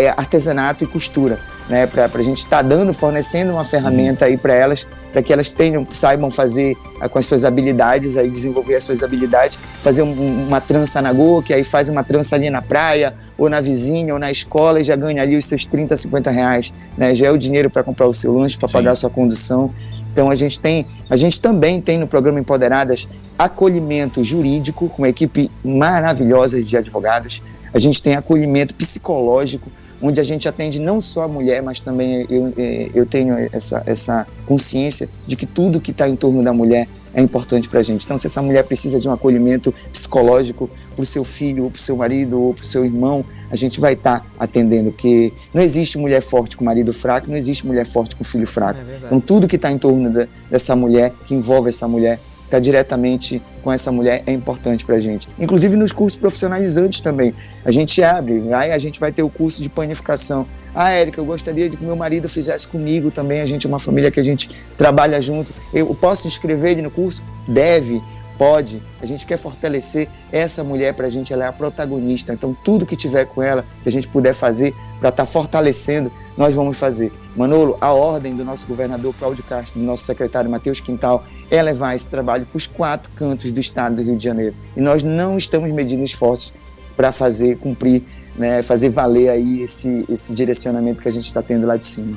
é, 0.00 0.08
artesanato 0.08 0.84
e 0.84 0.86
costura, 0.86 1.38
né? 1.68 1.86
Para 1.86 2.06
a 2.06 2.22
gente 2.22 2.38
estar 2.38 2.58
tá 2.58 2.62
dando, 2.62 2.92
fornecendo 2.92 3.52
uma 3.52 3.64
ferramenta 3.64 4.24
aí 4.24 4.36
para 4.36 4.54
elas, 4.54 4.86
para 5.12 5.22
que 5.22 5.32
elas 5.32 5.50
tenham, 5.52 5.86
saibam 5.92 6.30
fazer 6.30 6.76
ah, 7.00 7.08
com 7.08 7.18
as 7.18 7.26
suas 7.26 7.44
habilidades, 7.44 8.16
aí 8.16 8.30
desenvolver 8.30 8.76
as 8.76 8.84
suas 8.84 9.02
habilidades, 9.02 9.58
fazer 9.82 10.02
um, 10.02 10.46
uma 10.46 10.60
trança 10.60 11.02
na 11.02 11.12
Go, 11.12 11.42
que 11.42 11.52
aí 11.52 11.64
faz 11.64 11.88
uma 11.88 12.02
trança 12.02 12.36
ali 12.36 12.48
na 12.48 12.62
praia, 12.62 13.14
ou 13.36 13.48
na 13.48 13.60
vizinha, 13.60 14.12
ou 14.12 14.18
na 14.18 14.30
escola, 14.30 14.80
e 14.80 14.84
já 14.84 14.96
ganha 14.96 15.22
ali 15.22 15.36
os 15.36 15.44
seus 15.44 15.64
30, 15.64 15.96
50 15.96 16.30
reais, 16.30 16.72
né? 16.96 17.14
Já 17.14 17.26
é 17.26 17.30
o 17.30 17.38
dinheiro 17.38 17.68
para 17.68 17.82
comprar 17.82 18.06
o 18.06 18.14
seu 18.14 18.32
lanche, 18.32 18.56
para 18.56 18.68
pagar 18.68 18.92
a 18.92 18.96
sua 18.96 19.10
condução. 19.10 19.70
Então 20.12 20.30
a 20.30 20.34
gente 20.34 20.60
tem, 20.60 20.86
a 21.08 21.16
gente 21.16 21.40
também 21.40 21.80
tem 21.80 21.98
no 21.98 22.06
programa 22.06 22.40
Empoderadas 22.40 23.08
acolhimento 23.38 24.22
jurídico 24.22 24.88
com 24.88 25.02
uma 25.02 25.08
equipe 25.08 25.50
maravilhosa 25.64 26.62
de 26.62 26.76
advogados. 26.76 27.42
A 27.72 27.78
gente 27.78 28.02
tem 28.02 28.16
acolhimento 28.16 28.74
psicológico 28.74 29.70
onde 30.00 30.20
a 30.20 30.24
gente 30.24 30.48
atende 30.48 30.80
não 30.80 31.00
só 31.00 31.24
a 31.24 31.28
mulher, 31.28 31.62
mas 31.62 31.80
também 31.80 32.26
eu, 32.30 32.52
eu 32.94 33.06
tenho 33.06 33.34
essa, 33.52 33.82
essa 33.86 34.26
consciência 34.46 35.08
de 35.26 35.36
que 35.36 35.46
tudo 35.46 35.80
que 35.80 35.90
está 35.90 36.08
em 36.08 36.16
torno 36.16 36.42
da 36.42 36.52
mulher 36.52 36.88
é 37.12 37.20
importante 37.20 37.68
para 37.68 37.80
a 37.80 37.82
gente. 37.82 38.04
Então, 38.04 38.18
se 38.18 38.26
essa 38.26 38.40
mulher 38.40 38.64
precisa 38.64 39.00
de 39.00 39.08
um 39.08 39.12
acolhimento 39.12 39.74
psicológico 39.92 40.70
para 40.94 41.02
o 41.02 41.06
seu 41.06 41.24
filho, 41.24 41.64
ou 41.64 41.70
para 41.70 41.78
o 41.78 41.82
seu 41.82 41.96
marido, 41.96 42.40
ou 42.40 42.54
para 42.54 42.62
o 42.62 42.66
seu 42.66 42.84
irmão, 42.84 43.24
a 43.50 43.56
gente 43.56 43.80
vai 43.80 43.94
estar 43.94 44.20
tá 44.20 44.26
atendendo, 44.38 44.92
porque 44.92 45.32
não 45.52 45.62
existe 45.62 45.98
mulher 45.98 46.20
forte 46.20 46.56
com 46.56 46.64
marido 46.64 46.92
fraco, 46.92 47.28
não 47.28 47.36
existe 47.36 47.66
mulher 47.66 47.84
forte 47.84 48.14
com 48.14 48.22
filho 48.22 48.46
fraco. 48.46 48.78
É 48.78 49.06
então, 49.06 49.20
tudo 49.20 49.48
que 49.48 49.56
está 49.56 49.72
em 49.72 49.78
torno 49.78 50.26
dessa 50.48 50.76
mulher, 50.76 51.12
que 51.26 51.34
envolve 51.34 51.68
essa 51.68 51.88
mulher, 51.88 52.20
está 52.50 52.58
diretamente 52.58 53.40
com 53.62 53.70
essa 53.70 53.92
mulher 53.92 54.24
é 54.26 54.32
importante 54.32 54.84
para 54.84 54.96
a 54.96 55.00
gente. 55.00 55.28
Inclusive 55.38 55.76
nos 55.76 55.92
cursos 55.92 56.18
profissionalizantes 56.18 57.00
também. 57.00 57.32
A 57.64 57.70
gente 57.70 58.02
abre, 58.02 58.52
aí 58.52 58.72
a 58.72 58.78
gente 58.78 58.98
vai 58.98 59.12
ter 59.12 59.22
o 59.22 59.30
curso 59.30 59.62
de 59.62 59.68
panificação. 59.68 60.46
Ah, 60.74 60.90
Érica, 60.90 61.20
eu 61.20 61.24
gostaria 61.24 61.68
de 61.68 61.76
que 61.76 61.84
meu 61.84 61.96
marido 61.96 62.28
fizesse 62.28 62.66
comigo 62.66 63.10
também. 63.10 63.40
A 63.40 63.46
gente 63.46 63.66
é 63.66 63.68
uma 63.68 63.78
família 63.78 64.10
que 64.10 64.18
a 64.18 64.22
gente 64.22 64.50
trabalha 64.76 65.20
junto. 65.22 65.52
Eu 65.72 65.94
posso 65.94 66.26
inscrever 66.26 66.72
ele 66.72 66.82
no 66.82 66.90
curso? 66.90 67.24
Deve, 67.46 68.00
pode. 68.36 68.82
A 69.00 69.06
gente 69.06 69.26
quer 69.26 69.36
fortalecer 69.36 70.08
essa 70.32 70.64
mulher 70.64 70.94
para 70.94 71.06
a 71.06 71.10
gente, 71.10 71.32
ela 71.32 71.44
é 71.44 71.48
a 71.48 71.52
protagonista. 71.52 72.32
Então, 72.32 72.56
tudo 72.64 72.86
que 72.86 72.96
tiver 72.96 73.26
com 73.26 73.42
ela, 73.42 73.64
que 73.82 73.88
a 73.88 73.92
gente 73.92 74.08
puder 74.08 74.32
fazer 74.32 74.74
para 74.98 75.08
estar 75.08 75.24
tá 75.24 75.26
fortalecendo, 75.26 76.10
nós 76.40 76.54
vamos 76.54 76.78
fazer. 76.78 77.12
Manolo, 77.36 77.76
a 77.82 77.92
ordem 77.92 78.34
do 78.34 78.42
nosso 78.42 78.66
governador 78.66 79.14
Cláudio 79.18 79.44
Castro, 79.44 79.78
do 79.78 79.84
nosso 79.84 80.04
secretário 80.04 80.50
Matheus 80.50 80.80
Quintal, 80.80 81.22
é 81.50 81.60
levar 81.60 81.94
esse 81.94 82.08
trabalho 82.08 82.46
para 82.46 82.56
os 82.56 82.66
quatro 82.66 83.10
cantos 83.14 83.52
do 83.52 83.60
estado 83.60 83.96
do 83.96 84.02
Rio 84.02 84.16
de 84.16 84.24
Janeiro. 84.24 84.54
E 84.74 84.80
nós 84.80 85.02
não 85.02 85.36
estamos 85.36 85.70
medindo 85.70 86.02
esforços 86.02 86.54
para 86.96 87.12
fazer 87.12 87.58
cumprir, 87.58 88.04
né, 88.34 88.62
fazer 88.62 88.88
valer 88.88 89.28
aí 89.28 89.60
esse, 89.60 90.06
esse 90.08 90.34
direcionamento 90.34 91.02
que 91.02 91.10
a 91.10 91.12
gente 91.12 91.26
está 91.26 91.42
tendo 91.42 91.66
lá 91.66 91.76
de 91.76 91.86
cima. 91.86 92.16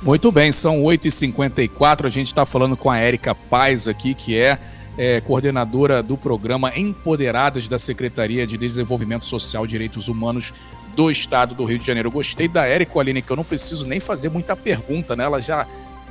Muito 0.00 0.32
bem, 0.32 0.50
são 0.50 0.82
8h54, 0.82 2.06
a 2.06 2.08
gente 2.08 2.28
está 2.28 2.46
falando 2.46 2.74
com 2.74 2.90
a 2.90 2.96
Érica 2.96 3.34
Paz 3.34 3.86
aqui, 3.86 4.14
que 4.14 4.34
é, 4.34 4.58
é, 4.96 5.20
coordenadora 5.20 6.02
do 6.02 6.16
programa 6.16 6.72
Empoderadas 6.74 7.68
da 7.68 7.78
Secretaria 7.78 8.46
de 8.46 8.56
Desenvolvimento 8.56 9.26
Social 9.26 9.66
e 9.66 9.68
Direitos 9.68 10.08
Humanos 10.08 10.54
do 10.94 11.10
Estado 11.10 11.54
do 11.54 11.64
Rio 11.64 11.78
de 11.78 11.86
Janeiro. 11.86 12.08
Eu 12.08 12.12
gostei 12.12 12.48
da 12.48 12.66
Érica 12.66 12.98
Aline, 12.98 13.22
que 13.22 13.30
eu 13.30 13.36
não 13.36 13.44
preciso 13.44 13.86
nem 13.86 14.00
fazer 14.00 14.28
muita 14.28 14.56
pergunta, 14.56 15.14
né? 15.14 15.24
Ela 15.24 15.40
já 15.40 15.66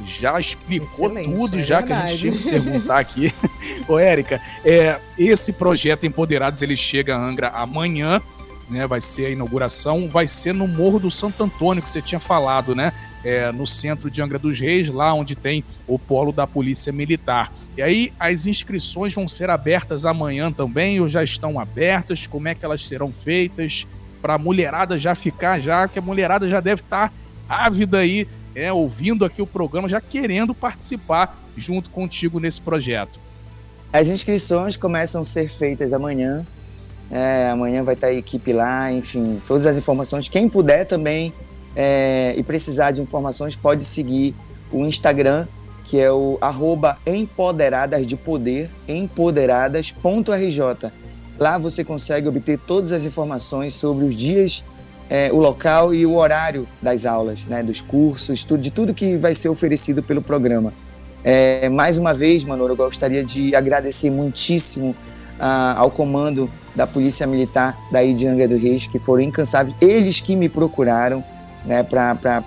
já 0.05 0.39
explicou 0.39 1.07
Excelente, 1.07 1.29
tudo, 1.29 1.59
é 1.59 1.63
já 1.63 1.79
verdade. 1.81 2.01
que 2.01 2.13
a 2.13 2.15
gente 2.15 2.41
tinha 2.41 2.53
que 2.53 2.62
perguntar 2.62 3.00
aqui. 3.00 3.33
Ô, 3.88 4.00
Érica, 4.00 4.41
é, 4.63 4.98
esse 5.17 5.51
projeto 5.51 6.05
Empoderados, 6.05 6.62
ele 6.62 6.77
chega 6.77 7.15
a 7.15 7.19
Angra 7.19 7.50
amanhã, 7.50 8.21
né? 8.69 8.88
Vai 8.88 9.01
ser 9.01 9.25
a 9.25 9.29
inauguração, 9.29 10.07
vai 10.07 10.27
ser 10.27 10.53
no 10.53 10.67
Morro 10.67 11.00
do 11.00 11.12
Santo 11.12 11.43
Antônio, 11.43 11.81
que 11.83 11.89
você 11.89 12.01
tinha 12.01 12.19
falado, 12.19 12.74
né? 12.74 12.93
É, 13.24 13.51
no 13.51 13.67
centro 13.67 14.09
de 14.09 14.21
Angra 14.21 14.39
dos 14.39 14.59
Reis, 14.59 14.89
lá 14.89 15.13
onde 15.13 15.36
tem 15.36 15.63
o 15.86 16.00
polo 16.00 16.31
da 16.31 16.48
Polícia 16.48 16.93
Militar. 16.93 17.51
E 17.75 17.81
aí 17.81 18.13
as 18.17 18.45
inscrições 18.45 19.13
vão 19.13 19.27
ser 19.27 19.50
abertas 19.50 20.05
amanhã 20.05 20.51
também, 20.51 21.01
ou 21.01 21.09
já 21.09 21.24
estão 21.24 21.59
abertas? 21.59 22.25
Como 22.25 22.48
é 22.48 22.55
que 22.55 22.63
elas 22.63 22.88
serão 22.88 23.12
feitas? 23.12 23.86
Para 24.21 24.35
a 24.35 24.38
mulherada 24.38 24.99
já 24.99 25.15
ficar, 25.15 25.59
já 25.59 25.88
que 25.88 25.99
a 25.99 26.01
mulherada 26.01 26.47
já 26.47 26.59
deve 26.59 26.81
estar 26.81 27.09
tá 27.09 27.13
ávida 27.47 27.99
aí 27.99 28.27
é, 28.55 28.71
ouvindo 28.71 29.25
aqui 29.25 29.41
o 29.41 29.47
programa, 29.47 29.88
já 29.88 30.01
querendo 30.01 30.53
participar 30.53 31.38
junto 31.55 31.89
contigo 31.89 32.39
nesse 32.39 32.61
projeto. 32.61 33.19
As 33.91 34.07
inscrições 34.07 34.75
começam 34.75 35.21
a 35.21 35.25
ser 35.25 35.49
feitas 35.49 35.93
amanhã. 35.93 36.45
É, 37.11 37.49
amanhã 37.49 37.83
vai 37.83 37.95
estar 37.95 38.07
a 38.07 38.13
equipe 38.13 38.53
lá, 38.53 38.91
enfim, 38.91 39.41
todas 39.47 39.65
as 39.65 39.77
informações. 39.77 40.29
Quem 40.29 40.47
puder 40.47 40.85
também 40.85 41.33
é, 41.75 42.35
e 42.38 42.43
precisar 42.43 42.91
de 42.91 43.01
informações 43.01 43.55
pode 43.55 43.83
seguir 43.83 44.35
o 44.71 44.85
Instagram, 44.85 45.47
que 45.85 45.99
é 45.99 46.11
o 46.11 46.38
arroba 46.39 46.99
empoderadas 47.05 48.05
de 48.05 48.15
poder, 48.15 48.69
empoderadas.rj. 48.88 50.91
Lá 51.39 51.58
você 51.58 51.84
consegue 51.84 52.27
obter 52.27 52.60
todas 52.60 52.91
as 52.91 53.05
informações 53.05 53.74
sobre 53.74 54.05
os 54.05 54.15
dias, 54.15 54.63
é, 55.10 55.29
o 55.31 55.38
local 55.38 55.93
e 55.93 56.05
o 56.05 56.15
horário 56.15 56.67
das 56.81 57.05
aulas, 57.05 57.46
né, 57.48 57.63
dos 57.63 57.79
cursos, 57.79 58.43
tudo, 58.43 58.62
de 58.62 58.69
tudo 58.69 58.93
que 58.93 59.15
vai 59.15 59.34
ser 59.34 59.48
oferecido 59.50 60.03
pelo 60.03 60.22
programa. 60.22 60.74
É, 61.24 61.69
mais 61.69 61.98
uma 61.98 62.13
vez, 62.13 62.43
Manolo, 62.43 62.74
eu 62.74 62.75
gostaria 62.75 63.24
de 63.24 63.55
agradecer 63.55 64.10
muitíssimo 64.10 64.96
ah, 65.39 65.75
ao 65.77 65.89
comando 65.89 66.50
da 66.75 66.86
Polícia 66.86 67.25
Militar 67.25 67.77
daí 67.91 68.13
de 68.13 68.27
Angra 68.27 68.48
do 68.48 68.58
Reis, 68.58 68.88
que 68.88 69.00
foram 69.00 69.24
incansáveis, 69.24 69.75
eles 69.81 70.19
que 70.19 70.36
me 70.36 70.50
procuraram 70.50 71.24
né, 71.65 71.84
para 71.84 72.43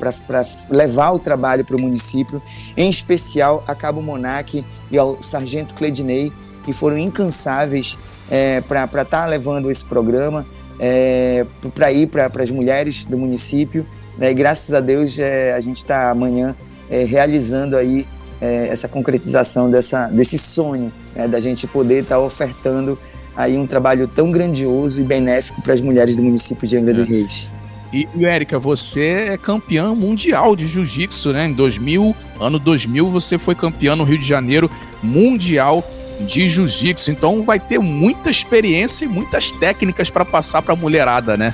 levar 0.71 1.13
o 1.13 1.19
trabalho 1.19 1.65
para 1.65 1.77
o 1.77 1.81
município, 1.81 2.41
em 2.77 2.89
especial 2.89 3.65
a 3.67 3.75
Cabo 3.75 4.01
Monac 4.03 4.65
e 4.91 4.99
ao 4.99 5.23
Sargento 5.23 5.75
Cledinei, 5.75 6.33
que 6.65 6.73
foram 6.73 6.97
incansáveis 6.97 7.99
é, 8.33 8.63
para 8.63 8.85
estar 8.85 9.05
tá 9.05 9.27
levando 9.27 9.71
esse 9.71 9.85
programa 9.85 10.47
é, 10.81 11.45
para 11.75 11.93
ir 11.93 12.07
para 12.07 12.31
as 12.43 12.51
mulheres 12.51 13.05
do 13.05 13.19
município. 13.19 13.87
Né, 14.17 14.31
e 14.31 14.35
graças 14.35 14.75
a 14.75 14.81
Deus 14.81 15.19
é, 15.19 15.53
a 15.53 15.61
gente 15.61 15.77
está 15.77 16.11
amanhã 16.11 16.57
é, 16.91 17.05
realizando 17.05 17.77
aí 17.77 18.07
é, 18.41 18.69
essa 18.69 18.89
concretização 18.89 19.71
dessa, 19.71 20.07
desse 20.07 20.39
sonho 20.39 20.91
né, 21.15 21.29
da 21.29 21.41
gente 21.41 21.67
poder 21.67 22.03
estar 22.03 22.17
tá 22.17 22.21
ofertando 22.21 22.99
aí 23.37 23.57
um 23.59 23.67
trabalho 23.67 24.09
tão 24.09 24.31
grandioso 24.31 25.01
e 25.03 25.05
benéfico 25.05 25.61
para 25.61 25.75
as 25.75 25.83
mulheres 25.83 26.17
do 26.17 26.23
município 26.23 26.67
de 26.67 26.79
Angra 26.79 26.93
é. 26.93 26.95
do 26.95 27.05
Reis. 27.05 27.51
E, 27.93 28.09
e 28.15 28.25
Érica, 28.25 28.59
você 28.59 29.29
é 29.33 29.37
campeã 29.37 29.95
mundial 29.95 30.57
de 30.57 30.67
jiu-jitsu, 30.67 31.31
né? 31.35 31.47
Em 31.47 31.53
2000, 31.53 32.17
ano 32.41 32.59
2000, 32.59 33.11
você 33.11 33.37
foi 33.37 33.55
campeã 33.55 33.95
no 33.95 34.03
Rio 34.03 34.19
de 34.19 34.27
Janeiro 34.27 34.71
mundial 35.03 35.85
de 36.23 36.49
jiu-jitsu. 36.49 37.11
Então 37.11 37.43
vai 37.43 37.61
ter 37.61 37.79
muita 37.79 38.31
experiência 38.31 39.05
e 39.05 39.09
muitas 39.09 39.53
técnicas 39.53 40.09
para 40.09 40.25
passar 40.25 40.63
para 40.63 40.73
a 40.73 40.77
mulherada, 40.77 41.37
né? 41.37 41.53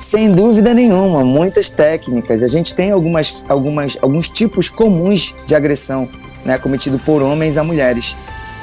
Sem 0.00 0.32
dúvida 0.32 0.74
nenhuma, 0.74 1.24
muitas 1.24 1.70
técnicas. 1.70 2.42
A 2.42 2.48
gente 2.48 2.74
tem 2.74 2.90
algumas, 2.90 3.44
algumas, 3.48 3.96
alguns 4.00 4.28
tipos 4.28 4.68
comuns 4.68 5.34
de 5.46 5.54
agressão 5.54 6.08
né, 6.44 6.58
cometido 6.58 6.98
por 6.98 7.22
homens 7.22 7.56
a 7.56 7.64
mulheres. 7.64 8.16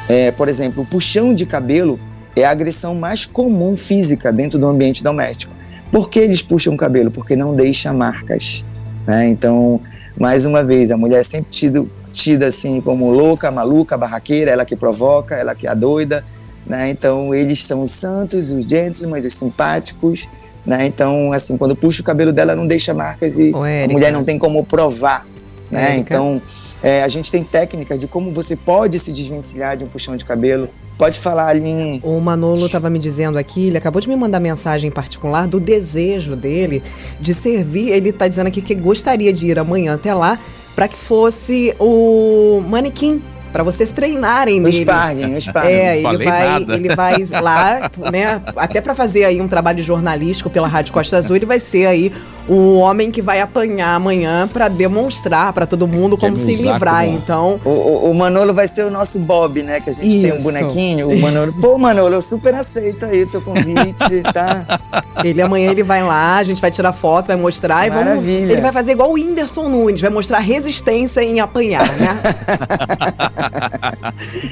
É, 0.08 0.31
por 0.31 0.48
exemplo, 0.48 0.84
o 0.84 0.86
puxão 0.86 1.34
de 1.34 1.46
cabelo 1.46 2.00
é 2.36 2.43
a 2.43 2.51
agressão 2.51 2.96
mais 2.96 3.25
comum 3.25 3.75
física 3.75 4.31
dentro 4.31 4.60
do 4.60 4.67
ambiente 4.67 5.03
doméstico. 5.03 5.53
Por 5.91 6.10
que 6.10 6.20
eles 6.20 6.41
puxam 6.41 6.74
o 6.74 6.77
cabelo? 6.77 7.12
Porque 7.12 7.36
não 7.36 7.55
deixa 7.55 7.91
marcas. 7.91 8.63
Né? 9.05 9.27
Então, 9.27 9.81
mais 10.17 10.46
uma 10.46 10.63
vez, 10.63 10.91
a 10.91 10.98
mulher 10.98 11.20
é 11.20 11.24
sempre 11.24 11.51
tido, 11.51 11.89
tida 12.12 12.48
assim 12.48 12.82
como 12.82 13.12
louca, 13.12 13.51
maluca, 13.51 13.98
barraqueira, 13.98 14.51
ela 14.51 14.65
que 14.65 14.75
provoca, 14.75 15.36
ela 15.36 15.56
que 15.56 15.68
é 15.68 15.70
a 15.70 15.74
doida. 15.74 16.24
Né? 16.65 16.89
Então, 16.89 17.34
eles 17.34 17.65
são 17.65 17.84
os 17.84 17.91
santos, 17.94 18.51
os 18.51 18.65
gentlemen, 18.68 19.25
os 19.25 19.34
simpáticos. 19.34 20.27
Né? 20.65 20.86
Então, 20.86 21.34
assim, 21.34 21.58
quando 21.58 21.75
puxa 21.75 22.01
o 22.01 22.06
cabelo 22.06 22.32
dela, 22.32 22.56
não 22.56 22.68
deixa 22.68 22.94
marcas 22.94 23.38
e 23.38 23.51
a 23.51 23.91
mulher 23.91 24.12
não 24.12 24.24
tem 24.24 24.38
como 24.38 24.63
provar. 24.63 25.25
Né? 25.70 25.98
Então, 25.98 26.41
é, 26.84 27.03
a 27.03 27.08
gente 27.08 27.32
tem 27.32 27.44
técnicas 27.44 28.00
de 28.00 28.08
como 28.08 28.32
você 28.32 28.56
pode 28.56 29.00
se 29.00 29.12
desvencilhar 29.12 29.77
de 29.77 29.84
um 29.84 29.88
puxão 29.88 30.15
de 30.15 30.25
cabelo, 30.25 30.70
Pode 31.01 31.20
falar, 31.20 31.48
Aline. 31.48 32.00
O 32.03 32.20
Manolo 32.20 32.68
estava 32.68 32.88
me 32.88 33.00
dizendo 33.00 33.39
aqui, 33.39 33.70
ele 33.70 33.77
acabou 33.80 34.00
de 34.00 34.08
me 34.08 34.15
mandar 34.15 34.39
mensagem 34.39 34.88
em 34.88 34.91
particular 34.91 35.48
do 35.48 35.60
desejo 35.60 36.36
dele 36.36 36.84
de 37.20 37.34
servir. 37.34 37.89
Ele 37.89 38.10
está 38.10 38.27
dizendo 38.27 38.46
aqui 38.46 38.62
que 38.62 38.75
gostaria 38.75 39.34
de 39.34 39.48
ir 39.48 39.58
amanhã 39.58 39.96
até 39.96 40.13
lá 40.13 40.38
para 40.75 40.88
que 40.88 40.98
fosse 40.98 41.75
o 41.80 42.63
manequim 42.68 43.22
para 43.51 43.63
vocês 43.63 43.92
treinarem 43.92 44.60
o 44.60 44.63
nele. 44.63 44.82
Sparring, 44.82 45.36
o 45.36 45.42
sparring. 45.42 45.70
É, 45.70 45.98
ele 45.98 46.24
vai, 46.24 46.62
ele 46.62 46.96
vai 46.96 47.42
lá, 47.42 47.92
né, 48.12 48.42
até 48.56 48.80
para 48.80 48.96
fazer 48.96 49.25
aí 49.25 49.42
um 49.42 49.48
trabalho 49.48 49.84
jornalístico 49.84 50.50
pela 50.50 50.68
Rádio 50.68 50.94
Costa 50.94 51.18
Azul, 51.18 51.36
ele 51.36 51.46
vai 51.46 51.60
ser 51.60 51.86
aí 51.86 52.13
o 52.48 52.77
homem 52.77 53.12
que 53.12 53.21
vai 53.21 53.41
apanhar 53.41 53.95
amanhã 53.95 54.48
para 54.48 54.67
demonstrar 54.67 55.53
para 55.53 55.65
todo 55.65 55.88
mundo 55.88 56.17
como 56.17 56.38
se 56.38 56.55
livrar. 56.55 57.07
Então, 57.07 57.60
o, 57.63 57.69
o, 57.69 58.12
o, 58.12 58.15
Manolo 58.15 58.53
vai 58.53 58.67
ser 58.67 58.86
o 58.86 58.91
nosso 58.91 59.19
Bob, 59.19 59.62
né? 59.62 59.79
Que 59.79 59.89
a 59.89 59.93
gente 59.93 60.07
Isso. 60.07 60.21
tem 60.21 60.33
um 60.33 60.43
bonequinho. 60.43 61.10
O 61.10 61.19
Manolo, 61.19 61.53
pô, 61.53 61.77
Manolo, 61.77 62.15
eu 62.15 62.21
super 62.21 62.53
aceito 62.55 63.05
aí 63.05 63.25
teu 63.25 63.41
convite, 63.41 64.21
tá? 64.33 64.79
Ele 65.24 65.41
amanhã 65.41 65.71
ele 65.71 65.83
vai 65.83 66.01
lá, 66.03 66.38
a 66.38 66.43
gente 66.43 66.62
vai 66.62 66.71
tirar 66.71 66.93
foto, 66.93 67.27
vai 67.27 67.36
mostrar 67.36 67.88
Maravilha. 67.89 68.31
e 68.31 68.39
vamos. 68.39 68.51
Ele 68.51 68.62
vai 68.62 68.71
fazer 68.71 68.93
igual 68.93 69.10
o 69.12 69.13
Whindersson 69.13 69.69
Nunes, 69.69 70.01
vai 70.01 70.10
mostrar 70.10 70.39
resistência 70.39 71.21
em 71.21 71.39
apanhar, 71.39 71.88
né? 71.98 72.19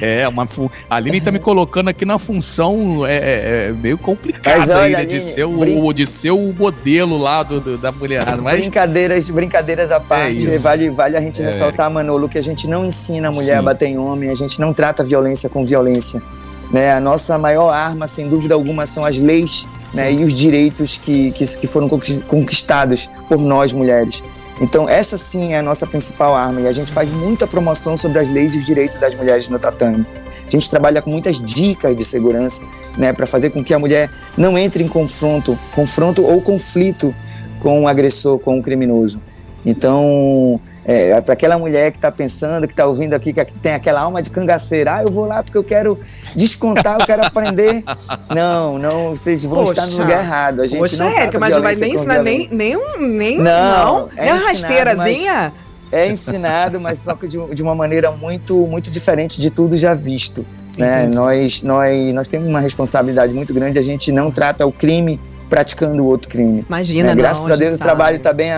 é, 0.00 0.28
uma 0.28 0.48
a 0.88 0.96
Aline 0.96 1.20
tá 1.20 1.30
me 1.30 1.38
colocando 1.38 1.88
aqui 1.88 2.04
na 2.04 2.18
função 2.18 3.06
é, 3.06 3.16
é, 3.16 3.66
é 3.68 3.72
meio 3.72 3.98
complicada 3.98 4.78
olha, 4.78 4.82
aí, 4.84 4.92
né? 4.92 5.04
de, 5.04 5.22
ser 5.22 5.44
o, 5.44 5.58
brin... 5.58 5.92
de 5.92 6.06
ser 6.06 6.30
o 6.30 6.52
modelo 6.52 7.18
lá 7.18 7.42
do, 7.42 7.60
do 7.60 7.78
da 7.80 7.90
mulherada. 7.90 8.40
Mas... 8.40 8.60
Brincadeiras, 8.60 9.30
brincadeiras 9.30 9.90
à 9.90 9.96
é 9.96 10.00
parte, 10.00 10.48
é 10.48 10.58
vale, 10.58 10.90
vale 10.90 11.16
a 11.16 11.20
gente 11.20 11.42
é. 11.42 11.46
ressaltar, 11.46 11.90
Manolo, 11.90 12.28
que 12.28 12.38
a 12.38 12.42
gente 12.42 12.68
não 12.68 12.86
ensina 12.86 13.28
a 13.28 13.32
mulher 13.32 13.54
Sim. 13.54 13.58
a 13.58 13.62
bater 13.62 13.86
em 13.86 13.98
homem, 13.98 14.30
a 14.30 14.34
gente 14.34 14.60
não 14.60 14.72
trata 14.72 15.02
violência 15.02 15.48
com 15.48 15.64
violência. 15.64 16.22
Né? 16.70 16.92
A 16.92 17.00
nossa 17.00 17.36
maior 17.36 17.70
arma, 17.70 18.06
sem 18.06 18.28
dúvida 18.28 18.54
alguma, 18.54 18.86
são 18.86 19.04
as 19.04 19.18
leis 19.18 19.66
né? 19.92 20.12
e 20.12 20.22
os 20.22 20.32
direitos 20.32 20.98
que, 21.02 21.32
que, 21.32 21.44
que 21.44 21.66
foram 21.66 21.88
conquistados 21.88 23.10
por 23.28 23.38
nós, 23.38 23.72
mulheres. 23.72 24.22
Então, 24.60 24.86
essa 24.86 25.16
sim 25.16 25.54
é 25.54 25.58
a 25.58 25.62
nossa 25.62 25.86
principal 25.86 26.34
arma 26.34 26.60
e 26.60 26.66
a 26.66 26.72
gente 26.72 26.92
faz 26.92 27.10
muita 27.10 27.46
promoção 27.46 27.96
sobre 27.96 28.18
as 28.18 28.30
leis 28.30 28.54
e 28.54 28.58
os 28.58 28.66
direitos 28.66 29.00
das 29.00 29.14
mulheres 29.14 29.48
no 29.48 29.58
tatame. 29.58 30.04
A 30.46 30.50
gente 30.50 30.68
trabalha 30.68 31.00
com 31.00 31.08
muitas 31.08 31.40
dicas 31.40 31.96
de 31.96 32.04
segurança, 32.04 32.62
né, 32.98 33.12
para 33.12 33.26
fazer 33.26 33.50
com 33.50 33.64
que 33.64 33.72
a 33.72 33.78
mulher 33.78 34.10
não 34.36 34.58
entre 34.58 34.84
em 34.84 34.88
confronto, 34.88 35.58
confronto 35.72 36.22
ou 36.24 36.42
conflito 36.42 37.14
com 37.60 37.84
o 37.84 37.88
agressor, 37.88 38.38
com 38.38 38.58
o 38.58 38.62
criminoso. 38.62 39.20
Então, 39.64 40.60
é, 40.84 41.20
para 41.20 41.34
aquela 41.34 41.58
mulher 41.58 41.92
que 41.92 41.98
está 41.98 42.10
pensando, 42.10 42.66
que 42.66 42.72
está 42.72 42.86
ouvindo 42.86 43.14
aqui, 43.14 43.32
que 43.32 43.44
tem 43.44 43.72
aquela 43.72 44.00
alma 44.00 44.22
de 44.22 44.30
cangaceira, 44.30 44.96
ah, 44.96 45.02
eu 45.02 45.12
vou 45.12 45.26
lá 45.26 45.42
porque 45.42 45.58
eu 45.58 45.64
quero 45.64 45.98
descontar, 46.34 46.98
eu 46.98 47.06
quero 47.06 47.24
aprender. 47.24 47.84
Não, 48.34 48.78
não, 48.78 49.10
vocês 49.10 49.44
vão 49.44 49.64
Poxa. 49.64 49.72
estar 49.72 49.86
no 49.86 50.02
lugar 50.04 50.24
errado. 50.24 50.62
A 50.62 50.66
gente 50.66 50.78
Poxa, 50.78 50.96
não 50.98 51.10
Érica, 51.10 51.38
mas 51.38 51.54
não 51.54 51.62
vai 51.62 51.74
nem 51.74 51.94
ensinar 51.94 52.22
nem, 52.22 52.48
nem, 52.50 52.76
nem, 52.98 53.38
não, 53.38 53.42
não. 53.42 54.08
É, 54.16 54.28
é 54.28 54.32
rasteirazinha? 54.32 55.52
É 55.90 56.08
ensinado, 56.08 56.80
mas 56.80 57.00
só 57.00 57.16
que 57.16 57.26
de, 57.26 57.38
de, 57.52 57.62
uma 57.62 57.74
maneira 57.74 58.12
muito, 58.12 58.56
muito 58.68 58.88
diferente 58.88 59.40
de 59.40 59.50
tudo 59.50 59.76
já 59.76 59.94
visto. 59.94 60.46
Né? 60.78 61.10
Nós, 61.12 61.62
nós, 61.62 62.14
nós 62.14 62.28
temos 62.28 62.48
uma 62.48 62.60
responsabilidade 62.60 63.32
muito 63.32 63.52
grande, 63.52 63.78
a 63.78 63.82
gente 63.82 64.12
não 64.12 64.30
trata 64.30 64.64
o 64.64 64.70
crime 64.70 65.18
praticando 65.50 66.06
outro 66.06 66.30
crime. 66.30 66.64
Imagina, 66.66 67.08
né? 67.08 67.14
Graças 67.14 67.44
não, 67.44 67.52
a 67.52 67.56
Deus 67.56 67.74
o 67.74 67.78
trabalho 67.78 68.16
está 68.16 68.32
bem, 68.32 68.50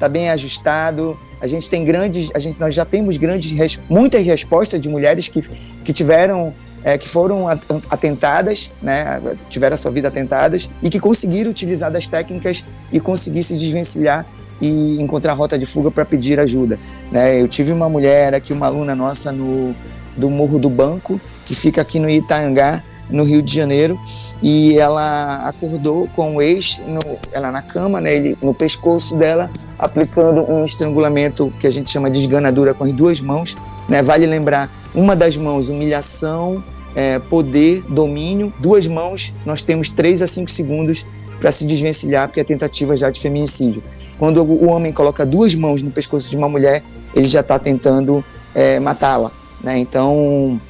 tá 0.00 0.08
bem 0.08 0.30
ajustado. 0.30 1.16
A 1.40 1.46
gente 1.46 1.70
tem 1.70 1.84
grandes, 1.84 2.30
a 2.34 2.40
gente, 2.40 2.58
nós 2.58 2.74
já 2.74 2.84
temos 2.84 3.16
grandes, 3.16 3.78
muitas 3.88 4.26
respostas 4.26 4.80
de 4.80 4.88
mulheres 4.88 5.28
que, 5.28 5.40
que 5.84 5.92
tiveram 5.92 6.52
é, 6.82 6.96
que 6.96 7.08
foram 7.08 7.46
atentadas, 7.90 8.72
né, 8.80 9.20
tiveram 9.48 9.74
a 9.74 9.76
sua 9.76 9.90
vida 9.90 10.08
atentadas 10.08 10.70
e 10.82 10.88
que 10.88 10.98
conseguiram 10.98 11.50
utilizar 11.50 11.90
das 11.90 12.06
técnicas 12.06 12.64
e 12.92 12.98
conseguir 12.98 13.42
se 13.42 13.54
desvencilhar 13.54 14.24
e 14.60 15.00
encontrar 15.00 15.34
rota 15.34 15.58
de 15.58 15.66
fuga 15.66 15.90
para 15.90 16.04
pedir 16.04 16.40
ajuda. 16.40 16.78
Né? 17.12 17.40
Eu 17.40 17.46
tive 17.46 17.72
uma 17.72 17.88
mulher 17.88 18.34
aqui, 18.34 18.52
uma 18.52 18.66
aluna 18.66 18.94
nossa 18.94 19.30
no 19.30 19.74
do 20.16 20.28
Morro 20.28 20.58
do 20.58 20.68
Banco, 20.68 21.20
que 21.46 21.54
fica 21.54 21.80
aqui 21.80 22.00
no 22.00 22.10
Itaangá, 22.10 22.82
no 23.10 23.24
Rio 23.24 23.42
de 23.42 23.54
Janeiro 23.54 23.98
e 24.42 24.78
ela 24.78 25.48
acordou 25.48 26.08
com 26.14 26.36
o 26.36 26.42
ex, 26.42 26.80
no, 26.86 27.00
ela 27.32 27.50
na 27.50 27.62
cama, 27.62 28.00
né, 28.00 28.14
ele, 28.14 28.38
no 28.42 28.54
pescoço 28.54 29.16
dela, 29.16 29.50
aplicando 29.78 30.50
um 30.50 30.64
estrangulamento 30.64 31.52
que 31.60 31.66
a 31.66 31.70
gente 31.70 31.90
chama 31.90 32.10
de 32.10 32.20
esganadura 32.20 32.74
com 32.74 32.84
as 32.84 32.92
duas 32.92 33.20
mãos. 33.20 33.56
Né, 33.88 34.02
vale 34.02 34.26
lembrar, 34.26 34.70
uma 34.94 35.16
das 35.16 35.36
mãos, 35.36 35.68
humilhação, 35.68 36.62
é, 36.94 37.18
poder, 37.18 37.82
domínio, 37.88 38.52
duas 38.58 38.86
mãos, 38.86 39.32
nós 39.46 39.62
temos 39.62 39.88
3 39.88 40.22
a 40.22 40.26
5 40.26 40.50
segundos 40.50 41.06
para 41.40 41.52
se 41.52 41.64
desvencilhar, 41.64 42.28
porque 42.28 42.40
é 42.40 42.44
tentativa 42.44 42.96
já 42.96 43.10
de 43.10 43.20
feminicídio. 43.20 43.82
Quando 44.18 44.42
o 44.42 44.68
homem 44.68 44.92
coloca 44.92 45.24
duas 45.24 45.54
mãos 45.54 45.80
no 45.80 45.90
pescoço 45.90 46.28
de 46.28 46.36
uma 46.36 46.48
mulher, 46.48 46.82
ele 47.14 47.28
já 47.28 47.40
está 47.40 47.58
tentando 47.58 48.24
é, 48.54 48.80
matá-la. 48.80 49.30
Né? 49.62 49.78
Então, 49.78 50.60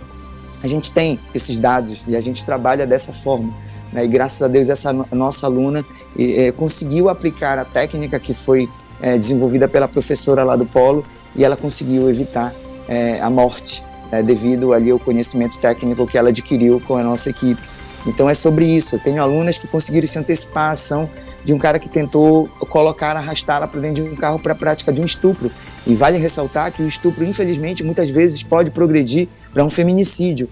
a 0.63 0.69
gente 0.69 0.91
tem 0.91 1.19
esses 1.35 1.59
dados 1.59 2.03
e 2.07 2.17
a 2.17 2.21
gente 2.21 2.45
trabalha 2.45 2.87
dessa 2.87 3.13
forma. 3.13 3.53
Né? 3.93 4.05
E 4.05 4.09
graças 4.09 4.43
a 4.43 4.49
Deus 4.49 4.69
essa 4.69 4.93
nossa 4.93 5.47
aluna 5.47 5.85
é, 6.19 6.53
conseguiu 6.53 7.09
aplicar 7.09 7.59
a 7.59 7.65
técnica 7.65 8.19
que 8.19 8.35
foi 8.35 8.69
é, 9.01 9.17
desenvolvida 9.17 9.69
pela 9.69 9.89
professora 9.89 10.43
lá 10.43 10.57
do 10.57 10.67
Polo 10.67 11.05
e 11.35 11.45
ela 11.45 11.57
conseguiu 11.57 12.09
evitar 12.11 12.53
é, 12.89 13.21
a 13.21 13.31
morte 13.31 13.85
né? 14.11 14.23
devido 14.23 14.73
ali 14.73 14.91
ao 14.91 14.99
conhecimento 14.99 15.59
técnico 15.59 16.07
que 16.07 16.19
ela 16.19 16.31
adquiriu 16.31 16.81
com 16.81 16.97
a 16.97 17.03
nossa 17.03 17.31
equipe. 17.31 17.63
Então 18.07 18.29
é 18.29 18.35
sobre 18.35 18.65
isso. 18.65 18.97
Eu 18.97 19.01
tenho 19.01 19.23
alunas 19.23 19.59
que 19.59 19.67
conseguiram 19.67 20.07
se 20.07 20.19
antecipar 20.19 20.71
à 20.71 20.73
ação 20.73 21.09
de 21.45 21.53
um 21.53 21.59
cara 21.59 21.79
que 21.79 21.89
tentou 21.89 22.49
colocar, 22.71 23.17
arrastá-la 23.17 23.67
para 23.67 23.81
dentro 23.81 24.05
de 24.05 24.11
um 24.11 24.15
carro 24.17 24.39
para 24.39 24.53
a 24.53 24.57
prática 24.57 24.93
de 24.93 25.01
um 25.01 25.05
estupro. 25.05 25.51
E 25.87 25.95
vale 25.95 26.19
ressaltar 26.19 26.73
que 26.73 26.83
o 26.83 26.89
estupro, 26.89 27.25
infelizmente, 27.25 27.83
muitas 27.83 28.09
vezes 28.11 28.43
pode 28.43 28.71
progredir 28.71 29.29
para 29.53 29.65
um 29.65 29.71
feminicídio. 29.71 30.49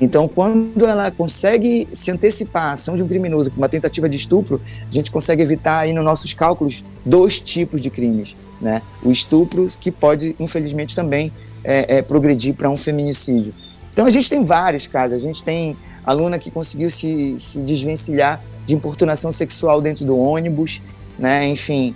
Então, 0.00 0.28
quando 0.28 0.86
ela 0.86 1.10
consegue 1.10 1.88
se 1.92 2.10
antecipar 2.10 2.70
à 2.70 2.72
ação 2.72 2.96
de 2.96 3.02
um 3.02 3.08
criminoso 3.08 3.50
com 3.50 3.56
uma 3.58 3.68
tentativa 3.68 4.08
de 4.08 4.16
estupro, 4.16 4.60
a 4.90 4.94
gente 4.94 5.10
consegue 5.10 5.42
evitar 5.42 5.80
aí 5.80 5.92
nos 5.92 6.04
nossos 6.04 6.32
cálculos 6.32 6.84
dois 7.04 7.38
tipos 7.38 7.80
de 7.80 7.90
crimes. 7.90 8.36
Né? 8.60 8.80
O 9.02 9.10
estupro, 9.10 9.68
que 9.80 9.90
pode, 9.90 10.34
infelizmente, 10.38 10.94
também 10.94 11.32
é, 11.62 11.98
é, 11.98 12.02
progredir 12.02 12.54
para 12.54 12.70
um 12.70 12.76
feminicídio. 12.76 13.52
Então, 13.92 14.06
a 14.06 14.10
gente 14.10 14.28
tem 14.28 14.42
vários 14.44 14.86
casos. 14.86 15.18
A 15.18 15.20
gente 15.20 15.42
tem 15.42 15.76
aluna 16.04 16.38
que 16.38 16.50
conseguiu 16.50 16.90
se, 16.90 17.36
se 17.38 17.58
desvencilhar 17.60 18.42
de 18.66 18.74
importunação 18.74 19.30
sexual 19.30 19.80
dentro 19.80 20.04
do 20.04 20.16
ônibus, 20.18 20.80
né? 21.18 21.46
enfim. 21.48 21.94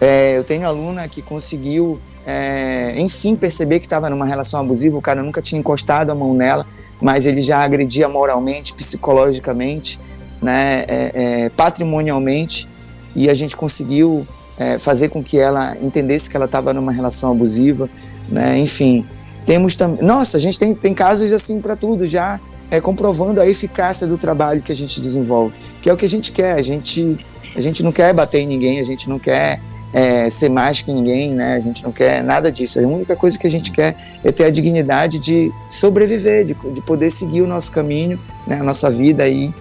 É, 0.00 0.36
eu 0.36 0.44
tenho 0.44 0.66
aluna 0.66 1.08
que 1.08 1.20
conseguiu, 1.22 2.00
é, 2.30 2.92
enfim, 2.98 3.34
perceber 3.34 3.80
que 3.80 3.86
estava 3.86 4.10
numa 4.10 4.26
relação 4.26 4.60
abusiva, 4.60 4.98
o 4.98 5.00
cara 5.00 5.22
nunca 5.22 5.40
tinha 5.40 5.58
encostado 5.58 6.10
a 6.10 6.14
mão 6.14 6.34
nela, 6.34 6.66
mas 7.00 7.24
ele 7.24 7.40
já 7.40 7.62
agredia 7.62 8.06
moralmente, 8.06 8.74
psicologicamente, 8.74 9.98
né, 10.42 10.84
é, 10.86 11.12
é, 11.14 11.48
patrimonialmente, 11.48 12.68
e 13.16 13.30
a 13.30 13.34
gente 13.34 13.56
conseguiu 13.56 14.26
é, 14.58 14.78
fazer 14.78 15.08
com 15.08 15.24
que 15.24 15.38
ela 15.38 15.74
entendesse 15.80 16.28
que 16.28 16.36
ela 16.36 16.44
estava 16.44 16.74
numa 16.74 16.92
relação 16.92 17.30
abusiva, 17.30 17.88
né, 18.28 18.58
enfim. 18.58 19.06
Temos 19.46 19.74
também, 19.74 20.04
nossa, 20.04 20.36
a 20.36 20.40
gente 20.40 20.58
tem, 20.58 20.74
tem 20.74 20.92
casos 20.92 21.32
assim 21.32 21.62
para 21.62 21.76
tudo 21.76 22.04
já, 22.04 22.38
é, 22.70 22.78
comprovando 22.78 23.40
a 23.40 23.48
eficácia 23.48 24.06
do 24.06 24.18
trabalho 24.18 24.60
que 24.60 24.70
a 24.70 24.76
gente 24.76 25.00
desenvolve, 25.00 25.54
que 25.80 25.88
é 25.88 25.92
o 25.94 25.96
que 25.96 26.04
a 26.04 26.10
gente 26.10 26.30
quer. 26.30 26.56
A 26.56 26.62
gente, 26.62 27.18
a 27.56 27.60
gente 27.62 27.82
não 27.82 27.90
quer 27.90 28.12
bater 28.12 28.40
em 28.40 28.46
ninguém, 28.46 28.80
a 28.80 28.84
gente 28.84 29.08
não 29.08 29.18
quer 29.18 29.62
é, 29.92 30.28
ser 30.28 30.48
mais 30.48 30.80
que 30.80 30.92
ninguém, 30.92 31.30
né? 31.30 31.56
A 31.56 31.60
gente 31.60 31.82
não 31.82 31.92
quer 31.92 32.22
nada 32.22 32.52
disso. 32.52 32.78
A 32.78 32.82
única 32.82 33.16
coisa 33.16 33.38
que 33.38 33.46
a 33.46 33.50
gente 33.50 33.70
quer 33.70 33.96
é 34.22 34.30
ter 34.30 34.44
a 34.44 34.50
dignidade 34.50 35.18
de 35.18 35.52
sobreviver, 35.70 36.44
de, 36.44 36.54
de 36.54 36.80
poder 36.80 37.10
seguir 37.10 37.42
o 37.42 37.46
nosso 37.46 37.72
caminho, 37.72 38.18
né? 38.46 38.58
a 38.60 38.62
nossa 38.62 38.90
vida 38.90 39.22
aí. 39.22 39.52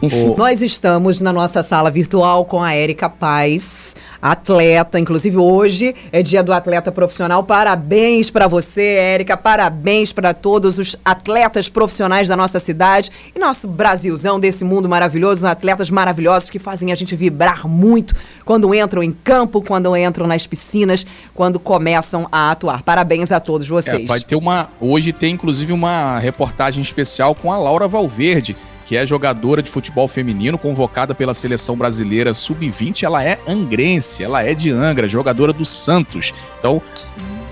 Enfim. 0.00 0.34
Nós 0.36 0.62
estamos 0.62 1.20
na 1.20 1.32
nossa 1.32 1.62
sala 1.62 1.90
virtual 1.90 2.44
com 2.44 2.62
a 2.62 2.72
Érica 2.72 3.08
Paz, 3.08 3.96
atleta. 4.20 4.98
Inclusive, 4.98 5.36
hoje 5.36 5.94
é 6.12 6.22
dia 6.22 6.42
do 6.42 6.52
atleta 6.52 6.90
profissional. 6.90 7.42
Parabéns 7.44 8.30
para 8.30 8.46
você, 8.46 8.82
Érica. 8.82 9.36
Parabéns 9.36 10.12
para 10.12 10.34
todos 10.34 10.78
os 10.78 10.96
atletas 11.04 11.68
profissionais 11.68 12.28
da 12.28 12.36
nossa 12.36 12.58
cidade 12.58 13.10
e 13.34 13.38
nosso 13.38 13.68
Brasilzão 13.68 14.38
desse 14.38 14.64
mundo 14.64 14.88
maravilhoso. 14.88 15.46
Atletas 15.46 15.90
maravilhosos 15.90 16.50
que 16.50 16.58
fazem 16.58 16.92
a 16.92 16.94
gente 16.94 17.14
vibrar 17.16 17.66
muito 17.66 18.14
quando 18.44 18.74
entram 18.74 19.02
em 19.02 19.12
campo, 19.12 19.62
quando 19.62 19.96
entram 19.96 20.26
nas 20.26 20.46
piscinas, 20.46 21.06
quando 21.34 21.58
começam 21.58 22.26
a 22.30 22.50
atuar. 22.50 22.82
Parabéns 22.82 23.32
a 23.32 23.40
todos 23.40 23.68
vocês. 23.68 24.04
É, 24.04 24.06
vai 24.06 24.20
ter 24.20 24.36
uma. 24.36 24.68
Hoje 24.80 25.12
tem 25.12 25.34
inclusive 25.34 25.72
uma 25.72 26.18
reportagem 26.18 26.82
especial 26.82 27.34
com 27.34 27.52
a 27.52 27.58
Laura 27.58 27.86
Valverde 27.86 28.56
que 28.88 28.96
é 28.96 29.04
jogadora 29.04 29.62
de 29.62 29.70
futebol 29.70 30.08
feminino, 30.08 30.56
convocada 30.56 31.14
pela 31.14 31.34
seleção 31.34 31.76
brasileira 31.76 32.32
sub-20. 32.32 33.02
Ela 33.02 33.22
é 33.22 33.38
angrense, 33.46 34.24
ela 34.24 34.42
é 34.42 34.54
de 34.54 34.70
Angra, 34.70 35.06
jogadora 35.06 35.52
do 35.52 35.62
Santos. 35.62 36.32
Então, 36.58 36.80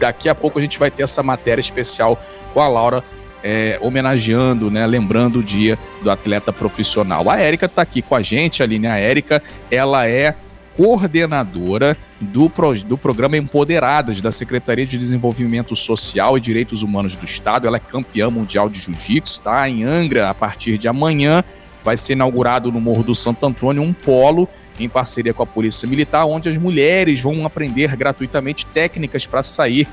daqui 0.00 0.30
a 0.30 0.34
pouco 0.34 0.58
a 0.58 0.62
gente 0.62 0.78
vai 0.78 0.90
ter 0.90 1.02
essa 1.02 1.22
matéria 1.22 1.60
especial 1.60 2.18
com 2.54 2.60
a 2.62 2.66
Laura. 2.66 3.04
É, 3.44 3.78
homenageando, 3.82 4.70
né, 4.70 4.86
lembrando 4.86 5.40
o 5.40 5.42
dia 5.42 5.78
do 6.02 6.10
atleta 6.10 6.52
profissional. 6.54 7.28
A 7.30 7.38
Érica 7.38 7.66
está 7.66 7.82
aqui 7.82 8.00
com 8.00 8.14
a 8.14 8.22
gente, 8.22 8.62
Aline. 8.62 8.86
A 8.86 8.96
Érica, 8.96 9.42
ela 9.70 10.08
é 10.08 10.34
coordenadora 10.76 11.96
do, 12.20 12.50
pro, 12.50 12.74
do 12.84 12.98
programa 12.98 13.36
Empoderadas 13.36 14.20
da 14.20 14.30
Secretaria 14.30 14.86
de 14.86 14.98
Desenvolvimento 14.98 15.74
Social 15.74 16.36
e 16.36 16.40
Direitos 16.40 16.82
Humanos 16.82 17.14
do 17.14 17.24
Estado. 17.24 17.66
Ela 17.66 17.78
é 17.78 17.80
campeã 17.80 18.30
mundial 18.30 18.68
de 18.68 18.78
jiu-jitsu, 18.78 19.40
tá? 19.40 19.68
Em 19.68 19.84
Angra, 19.84 20.28
a 20.28 20.34
partir 20.34 20.76
de 20.76 20.86
amanhã, 20.86 21.42
vai 21.82 21.96
ser 21.96 22.12
inaugurado 22.12 22.70
no 22.70 22.80
Morro 22.80 23.02
do 23.02 23.14
Santo 23.14 23.46
Antônio 23.46 23.82
um 23.82 23.92
polo 23.92 24.48
em 24.78 24.88
parceria 24.88 25.32
com 25.32 25.42
a 25.42 25.46
Polícia 25.46 25.88
Militar, 25.88 26.26
onde 26.26 26.48
as 26.48 26.58
mulheres 26.58 27.20
vão 27.20 27.46
aprender 27.46 27.96
gratuitamente 27.96 28.66
técnicas 28.66 29.24
para 29.24 29.42
sair 29.42 29.88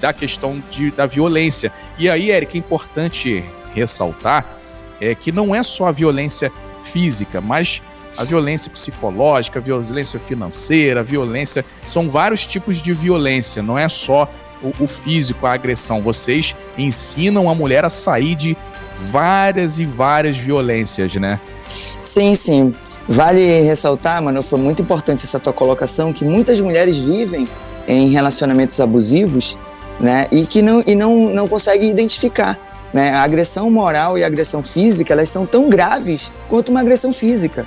da 0.00 0.12
questão 0.12 0.62
de, 0.70 0.92
da 0.92 1.06
violência. 1.06 1.72
E 1.98 2.08
aí, 2.08 2.30
Eric, 2.30 2.56
é 2.56 2.60
importante 2.60 3.42
ressaltar 3.74 4.58
é 5.00 5.14
que 5.14 5.30
não 5.30 5.54
é 5.54 5.62
só 5.62 5.86
a 5.86 5.92
violência 5.92 6.52
física, 6.82 7.40
mas 7.40 7.80
a 8.16 8.24
violência 8.24 8.70
psicológica, 8.70 9.58
a 9.58 9.62
violência 9.62 10.18
financeira, 10.18 11.00
a 11.00 11.02
violência. 11.02 11.64
São 11.86 12.08
vários 12.08 12.46
tipos 12.46 12.80
de 12.80 12.92
violência, 12.92 13.62
não 13.62 13.78
é 13.78 13.88
só 13.88 14.28
o, 14.62 14.84
o 14.84 14.86
físico, 14.86 15.46
a 15.46 15.52
agressão. 15.52 16.00
Vocês 16.02 16.54
ensinam 16.76 17.48
a 17.48 17.54
mulher 17.54 17.84
a 17.84 17.90
sair 17.90 18.34
de 18.34 18.56
várias 18.96 19.78
e 19.78 19.84
várias 19.84 20.36
violências, 20.36 21.14
né? 21.14 21.40
Sim, 22.02 22.34
sim. 22.34 22.74
Vale 23.08 23.62
ressaltar, 23.62 24.22
mano, 24.22 24.42
foi 24.42 24.58
muito 24.58 24.82
importante 24.82 25.24
essa 25.24 25.40
tua 25.40 25.52
colocação, 25.52 26.12
que 26.12 26.24
muitas 26.24 26.60
mulheres 26.60 26.98
vivem 26.98 27.48
em 27.86 28.10
relacionamentos 28.10 28.78
abusivos, 28.80 29.56
né, 29.98 30.28
e 30.30 30.46
que 30.46 30.60
não, 30.60 30.82
e 30.86 30.94
não, 30.94 31.30
não 31.30 31.48
conseguem 31.48 31.90
identificar. 31.90 32.58
Né? 32.92 33.10
A 33.10 33.22
agressão 33.22 33.70
moral 33.70 34.18
e 34.18 34.24
a 34.24 34.26
agressão 34.26 34.62
física, 34.62 35.12
elas 35.12 35.28
são 35.28 35.46
tão 35.46 35.68
graves 35.68 36.30
quanto 36.48 36.70
uma 36.70 36.80
agressão 36.80 37.12
física. 37.12 37.66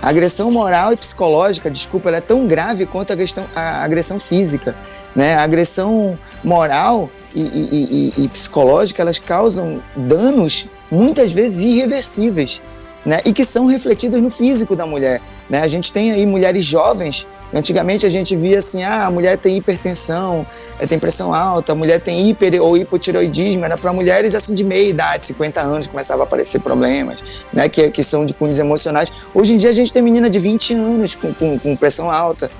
A 0.00 0.08
agressão 0.08 0.50
moral 0.50 0.92
e 0.92 0.96
psicológica, 0.96 1.70
desculpa, 1.70 2.08
ela 2.08 2.18
é 2.18 2.20
tão 2.20 2.46
grave 2.46 2.86
quanto 2.86 3.12
a, 3.12 3.16
questão, 3.16 3.44
a 3.54 3.82
agressão 3.82 4.20
física. 4.20 4.74
Né? 5.14 5.34
A 5.34 5.42
agressão 5.42 6.18
moral 6.44 7.10
e, 7.34 7.40
e, 7.40 8.12
e, 8.16 8.24
e 8.24 8.28
psicológica, 8.28 9.02
elas 9.02 9.18
causam 9.18 9.82
danos 9.96 10.66
muitas 10.90 11.32
vezes 11.32 11.64
irreversíveis, 11.64 12.62
né? 13.04 13.20
E 13.24 13.32
que 13.32 13.44
são 13.44 13.66
refletidos 13.66 14.20
no 14.22 14.30
físico 14.30 14.74
da 14.74 14.86
mulher, 14.86 15.20
né? 15.48 15.60
A 15.60 15.68
gente 15.68 15.92
tem 15.92 16.12
aí 16.12 16.24
mulheres 16.24 16.64
jovens 16.64 17.26
Antigamente 17.52 18.04
a 18.04 18.08
gente 18.08 18.36
via 18.36 18.58
assim, 18.58 18.82
ah, 18.82 19.06
a 19.06 19.10
mulher 19.10 19.38
tem 19.38 19.56
hipertensão, 19.56 20.46
eh, 20.78 20.86
tem 20.86 20.98
pressão 20.98 21.32
alta, 21.32 21.72
a 21.72 21.74
mulher 21.74 22.00
tem 22.00 22.28
hiper 22.28 22.62
ou 22.62 22.76
hipotiroidismo, 22.76 23.64
era 23.64 23.76
para 23.76 23.92
mulheres 23.92 24.34
assim 24.34 24.54
de 24.54 24.64
meia 24.64 24.90
idade, 24.90 25.24
50 25.26 25.60
anos, 25.60 25.86
começava 25.86 26.22
a 26.22 26.24
aparecer 26.24 26.60
problemas, 26.60 27.20
né, 27.52 27.68
que, 27.68 27.90
que 27.90 28.02
são 28.02 28.26
de 28.26 28.34
cunhos 28.34 28.58
emocionais. 28.58 29.10
Hoje 29.34 29.54
em 29.54 29.58
dia 29.58 29.70
a 29.70 29.72
gente 29.72 29.92
tem 29.92 30.02
menina 30.02 30.28
de 30.28 30.38
20 30.38 30.74
anos 30.74 31.14
com, 31.14 31.32
com, 31.32 31.58
com 31.58 31.76
pressão 31.76 32.10
alta, 32.10 32.50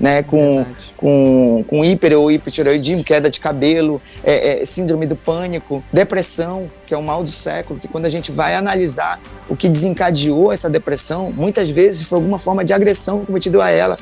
né, 0.00 0.24
com, 0.24 0.66
com, 0.96 1.64
com 1.68 1.84
hiper 1.84 2.18
ou 2.18 2.28
hipotiroidismo, 2.28 3.04
queda 3.04 3.30
de 3.30 3.38
cabelo, 3.38 4.02
é, 4.24 4.60
é, 4.60 4.64
síndrome 4.64 5.06
do 5.06 5.14
pânico, 5.14 5.84
depressão, 5.92 6.68
que 6.84 6.92
é 6.92 6.96
o 6.96 7.02
mal 7.02 7.22
do 7.22 7.30
século, 7.30 7.78
que 7.78 7.86
quando 7.86 8.06
a 8.06 8.08
gente 8.08 8.32
vai 8.32 8.56
analisar 8.56 9.20
o 9.48 9.54
que 9.54 9.68
desencadeou 9.68 10.52
essa 10.52 10.68
depressão, 10.68 11.30
muitas 11.30 11.68
vezes 11.68 12.02
foi 12.02 12.16
alguma 12.16 12.38
forma 12.38 12.64
de 12.64 12.72
agressão 12.72 13.24
cometida 13.24 13.62
a 13.62 13.70
ela, 13.70 13.96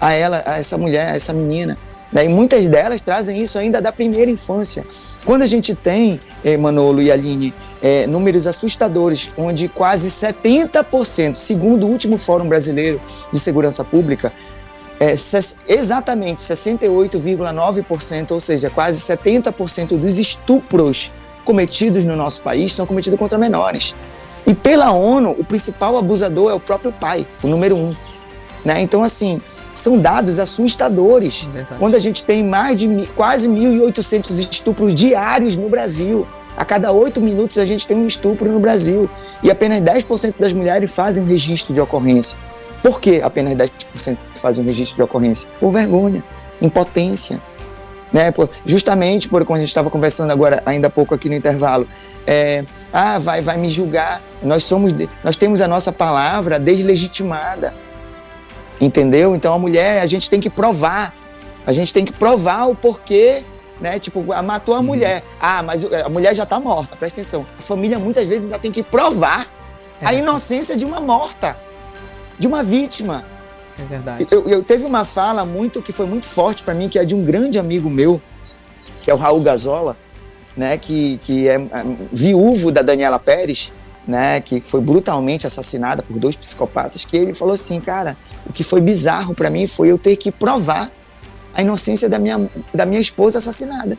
a 0.00 0.12
ela, 0.12 0.42
a 0.46 0.58
essa 0.58 0.76
mulher, 0.76 1.12
a 1.12 1.16
essa 1.16 1.32
menina. 1.32 1.78
Né? 2.12 2.26
E 2.26 2.28
muitas 2.28 2.66
delas 2.66 3.00
trazem 3.00 3.40
isso 3.40 3.58
ainda 3.58 3.80
da 3.80 3.92
primeira 3.92 4.30
infância. 4.30 4.84
Quando 5.24 5.42
a 5.42 5.46
gente 5.46 5.74
tem, 5.74 6.20
eh, 6.44 6.56
Manolo 6.56 7.00
e 7.00 7.10
Aline, 7.10 7.54
eh, 7.82 8.06
números 8.06 8.46
assustadores, 8.46 9.30
onde 9.36 9.68
quase 9.68 10.10
70%, 10.10 11.38
segundo 11.38 11.86
o 11.86 11.90
último 11.90 12.18
Fórum 12.18 12.48
Brasileiro 12.48 13.00
de 13.32 13.38
Segurança 13.38 13.82
Pública, 13.82 14.32
é, 15.00 15.14
exatamente 15.68 16.42
68,9%, 16.42 18.30
ou 18.30 18.40
seja, 18.40 18.70
quase 18.70 19.00
70% 19.00 19.98
dos 19.98 20.18
estupros 20.18 21.10
cometidos 21.44 22.04
no 22.04 22.16
nosso 22.16 22.42
país 22.42 22.72
são 22.72 22.86
cometidos 22.86 23.18
contra 23.18 23.36
menores. 23.36 23.94
E 24.46 24.54
pela 24.54 24.92
ONU, 24.92 25.34
o 25.38 25.44
principal 25.44 25.96
abusador 25.96 26.50
é 26.50 26.54
o 26.54 26.60
próprio 26.60 26.92
pai, 26.92 27.26
o 27.42 27.48
número 27.48 27.76
um. 27.76 27.94
Né? 28.64 28.80
Então, 28.80 29.02
assim, 29.02 29.40
são 29.74 29.98
dados 29.98 30.38
assustadores. 30.38 31.42
Verdade. 31.44 31.78
Quando 31.78 31.94
a 31.94 31.98
gente 31.98 32.24
tem 32.24 32.42
mais 32.42 32.76
de 32.76 33.08
quase 33.14 33.48
1.800 33.48 34.50
estupros 34.50 34.94
diários 34.94 35.56
no 35.56 35.68
Brasil. 35.68 36.26
A 36.56 36.64
cada 36.64 36.92
oito 36.92 37.20
minutos 37.20 37.58
a 37.58 37.66
gente 37.66 37.86
tem 37.86 37.96
um 37.96 38.06
estupro 38.06 38.50
no 38.50 38.60
Brasil. 38.60 39.08
E 39.42 39.50
apenas 39.50 39.80
10% 39.80 40.34
das 40.38 40.52
mulheres 40.52 40.90
fazem 40.90 41.24
registro 41.24 41.74
de 41.74 41.80
ocorrência. 41.80 42.38
Por 42.82 43.00
que 43.00 43.20
apenas 43.22 43.54
10% 43.56 44.16
fazem 44.40 44.64
registro 44.64 44.96
de 44.96 45.02
ocorrência? 45.02 45.48
Por 45.58 45.70
vergonha, 45.70 46.22
impotência. 46.60 47.40
Né? 48.12 48.32
Justamente 48.64 49.28
por 49.28 49.44
quando 49.44 49.58
a 49.58 49.60
gente 49.60 49.70
estava 49.70 49.90
conversando 49.90 50.30
agora, 50.30 50.62
ainda 50.64 50.86
há 50.86 50.90
pouco 50.90 51.14
aqui 51.14 51.28
no 51.28 51.34
intervalo, 51.34 51.86
é, 52.26 52.64
ah, 52.92 53.18
vai, 53.18 53.40
vai 53.40 53.56
me 53.56 53.68
julgar. 53.68 54.22
Nós 54.42 54.64
somos, 54.64 54.94
nós 55.22 55.34
temos 55.36 55.60
a 55.60 55.68
nossa 55.68 55.92
palavra 55.92 56.58
deslegitimada. 56.58 57.72
Entendeu? 58.80 59.34
Então 59.34 59.54
a 59.54 59.58
mulher, 59.58 60.02
a 60.02 60.06
gente 60.06 60.28
tem 60.28 60.40
que 60.40 60.50
provar. 60.50 61.14
A 61.66 61.72
gente 61.72 61.92
tem 61.92 62.04
que 62.04 62.12
provar 62.12 62.68
o 62.68 62.74
porquê, 62.74 63.42
né? 63.80 63.98
Tipo, 63.98 64.22
matou 64.42 64.74
a 64.74 64.78
uhum. 64.78 64.84
mulher. 64.84 65.22
Ah, 65.40 65.62
mas 65.62 65.84
a 65.84 66.08
mulher 66.08 66.34
já 66.34 66.44
tá 66.44 66.60
morta, 66.60 66.96
presta 66.96 67.20
atenção. 67.20 67.46
A 67.58 67.62
família 67.62 67.98
muitas 67.98 68.26
vezes 68.26 68.44
ainda 68.44 68.58
tem 68.58 68.72
que 68.72 68.82
provar 68.82 69.48
é. 70.00 70.06
a 70.06 70.12
inocência 70.12 70.76
de 70.76 70.84
uma 70.84 71.00
morta. 71.00 71.56
de 72.38 72.46
uma 72.46 72.62
vítima. 72.62 73.24
É 73.78 73.84
verdade. 73.84 74.26
Eu, 74.30 74.48
eu 74.48 74.62
teve 74.62 74.84
uma 74.84 75.04
fala 75.04 75.44
muito 75.44 75.82
que 75.82 75.92
foi 75.92 76.06
muito 76.06 76.26
forte 76.26 76.62
para 76.62 76.74
mim, 76.74 76.88
que 76.88 76.98
é 76.98 77.04
de 77.04 77.14
um 77.14 77.24
grande 77.24 77.58
amigo 77.58 77.90
meu, 77.90 78.20
que 79.02 79.10
é 79.10 79.14
o 79.14 79.16
Raul 79.16 79.42
Gazola, 79.42 79.96
né, 80.56 80.76
que, 80.76 81.18
que 81.18 81.48
é, 81.48 81.54
é 81.54 81.84
viúvo 82.12 82.70
da 82.70 82.82
Daniela 82.82 83.18
Pérez, 83.18 83.72
né, 84.06 84.40
que 84.40 84.60
foi 84.60 84.80
brutalmente 84.80 85.46
assassinada 85.46 86.02
por 86.02 86.18
dois 86.18 86.36
psicopatas, 86.36 87.04
que 87.04 87.16
ele 87.16 87.34
falou 87.34 87.54
assim, 87.54 87.80
cara, 87.80 88.16
o 88.46 88.52
que 88.52 88.62
foi 88.62 88.80
bizarro 88.80 89.34
para 89.34 89.48
mim 89.50 89.66
foi 89.66 89.88
eu 89.88 89.98
ter 89.98 90.16
que 90.16 90.30
provar 90.30 90.90
a 91.54 91.62
inocência 91.62 92.08
da 92.08 92.18
minha, 92.18 92.48
da 92.72 92.84
minha 92.84 93.00
esposa 93.00 93.38
assassinada. 93.38 93.96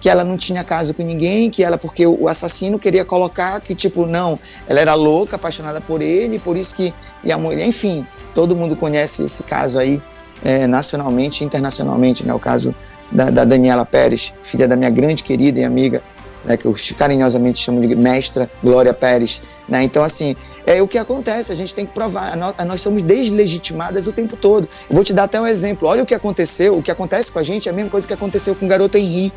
Que 0.00 0.08
ela 0.08 0.22
não 0.22 0.36
tinha 0.36 0.62
caso 0.62 0.94
com 0.94 1.02
ninguém, 1.02 1.50
que 1.50 1.64
ela, 1.64 1.76
porque 1.76 2.06
o 2.06 2.28
assassino 2.28 2.78
queria 2.78 3.04
colocar 3.04 3.60
que, 3.60 3.74
tipo, 3.74 4.06
não, 4.06 4.38
ela 4.68 4.78
era 4.78 4.94
louca, 4.94 5.36
apaixonada 5.36 5.80
por 5.80 6.00
ele, 6.02 6.38
por 6.38 6.56
isso 6.56 6.76
que. 6.76 6.94
E 7.24 7.32
a 7.32 7.38
mulher, 7.38 7.66
enfim, 7.66 8.06
todo 8.34 8.54
mundo 8.54 8.76
conhece 8.76 9.24
esse 9.24 9.42
caso 9.42 9.78
aí, 9.78 10.00
é, 10.44 10.66
nacionalmente 10.66 11.42
internacionalmente, 11.42 12.24
né? 12.24 12.32
O 12.34 12.38
caso 12.38 12.74
da, 13.10 13.30
da, 13.30 13.44
Daniela 13.44 13.86
Pérez, 13.86 14.32
filha 14.42 14.68
da 14.68 14.76
minha 14.76 14.90
grande 14.90 15.22
querida 15.22 15.58
e 15.58 15.64
amiga, 15.64 16.02
né? 16.46 16.56
Que 16.56 16.64
eu 16.64 16.74
carinhosamente 16.96 17.60
chamo 17.60 17.86
de 17.86 17.94
mestra 17.94 18.48
Glória 18.62 18.94
Pérez, 18.94 19.42
né? 19.68 19.82
Então, 19.82 20.02
assim, 20.02 20.36
é 20.64 20.80
o 20.80 20.88
que 20.88 20.98
acontece, 20.98 21.52
a 21.52 21.54
gente 21.54 21.74
tem 21.74 21.84
que 21.84 21.92
provar, 21.92 22.36
nós, 22.36 22.80
somos 22.80 23.02
deslegitimadas 23.02 24.06
o 24.06 24.12
tempo 24.12 24.36
todo. 24.36 24.68
Eu 24.88 24.94
vou 24.94 25.04
te 25.04 25.12
dar 25.12 25.24
até 25.24 25.40
um 25.40 25.46
exemplo, 25.46 25.88
olha 25.88 26.02
o 26.02 26.06
que 26.06 26.14
aconteceu, 26.14 26.76
o 26.76 26.82
que 26.82 26.90
acontece 26.90 27.30
com 27.30 27.38
a 27.38 27.42
gente 27.42 27.68
é 27.68 27.72
a 27.72 27.74
mesma 27.74 27.90
coisa 27.90 28.06
que 28.06 28.14
aconteceu 28.14 28.54
com 28.54 28.66
o 28.66 28.68
garoto 28.68 28.96
Henri. 28.96 29.32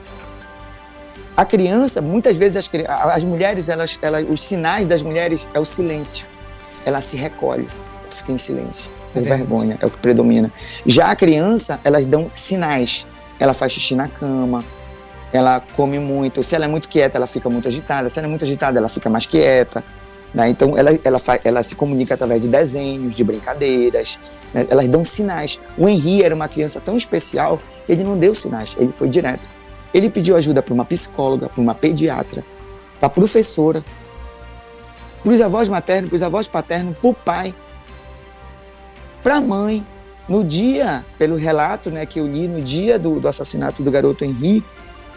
A 1.35 1.45
criança, 1.45 2.01
muitas 2.01 2.35
vezes 2.35 2.57
as, 2.57 2.69
as 3.13 3.23
mulheres, 3.23 3.69
elas, 3.69 3.97
elas, 4.01 4.25
os 4.29 4.43
sinais 4.43 4.87
das 4.87 5.03
mulheres 5.03 5.47
é 5.53 5.59
o 5.59 5.65
silêncio. 5.65 6.25
Ela 6.85 6.99
se 6.99 7.15
recolhe, 7.15 7.67
fica 8.09 8.31
em 8.31 8.37
silêncio, 8.37 8.89
por 9.13 9.21
é 9.21 9.25
vergonha, 9.25 9.77
é 9.79 9.85
o 9.85 9.89
que 9.89 9.99
predomina. 9.99 10.51
Já 10.85 11.11
a 11.11 11.15
criança, 11.15 11.79
elas 11.83 12.05
dão 12.05 12.31
sinais. 12.33 13.05
Ela 13.39 13.53
faz 13.53 13.71
xixi 13.71 13.95
na 13.95 14.07
cama, 14.07 14.65
ela 15.31 15.61
come 15.75 15.99
muito. 15.99 16.43
Se 16.43 16.55
ela 16.55 16.65
é 16.65 16.67
muito 16.67 16.89
quieta, 16.89 17.17
ela 17.17 17.27
fica 17.27 17.49
muito 17.49 17.67
agitada. 17.67 18.09
Se 18.09 18.19
ela 18.19 18.27
é 18.27 18.29
muito 18.29 18.45
agitada, 18.45 18.79
ela 18.79 18.89
fica 18.89 19.09
mais 19.09 19.25
quieta. 19.25 19.83
Né? 20.33 20.49
Então, 20.49 20.77
ela, 20.77 20.91
ela, 21.03 21.19
ela 21.43 21.63
se 21.63 21.75
comunica 21.75 22.13
através 22.13 22.41
de 22.41 22.47
desenhos, 22.47 23.15
de 23.15 23.23
brincadeiras, 23.23 24.19
né? 24.53 24.65
elas 24.69 24.87
dão 24.87 25.03
sinais. 25.03 25.59
O 25.77 25.87
Henri 25.87 26.23
era 26.23 26.33
uma 26.33 26.47
criança 26.47 26.79
tão 26.79 26.95
especial 26.97 27.59
que 27.85 27.91
ele 27.91 28.03
não 28.03 28.17
deu 28.17 28.35
sinais, 28.35 28.75
ele 28.77 28.93
foi 28.97 29.09
direto. 29.09 29.47
Ele 29.93 30.09
pediu 30.09 30.35
ajuda 30.35 30.61
para 30.61 30.73
uma 30.73 30.85
psicóloga, 30.85 31.49
para 31.49 31.61
uma 31.61 31.73
pediatra, 31.73 32.43
para 32.99 33.07
a 33.07 33.09
professora, 33.09 33.83
para 35.23 35.31
os 35.31 35.41
avós 35.41 35.67
maternos, 35.67 36.09
para 36.09 36.15
os 36.15 36.23
avós 36.23 36.47
paternos, 36.47 36.95
para 36.97 37.09
o 37.09 37.13
pai, 37.13 37.53
para 39.23 39.37
a 39.37 39.41
mãe. 39.41 39.85
No 40.27 40.43
dia, 40.43 41.03
pelo 41.17 41.37
relato 41.37 41.89
né, 41.89 42.05
que 42.05 42.19
eu 42.19 42.27
li, 42.27 42.47
no 42.47 42.61
dia 42.61 42.99
do, 42.99 43.19
do 43.19 43.27
assassinato 43.27 43.81
do 43.81 43.89
garoto 43.89 44.23
Henri, 44.23 44.63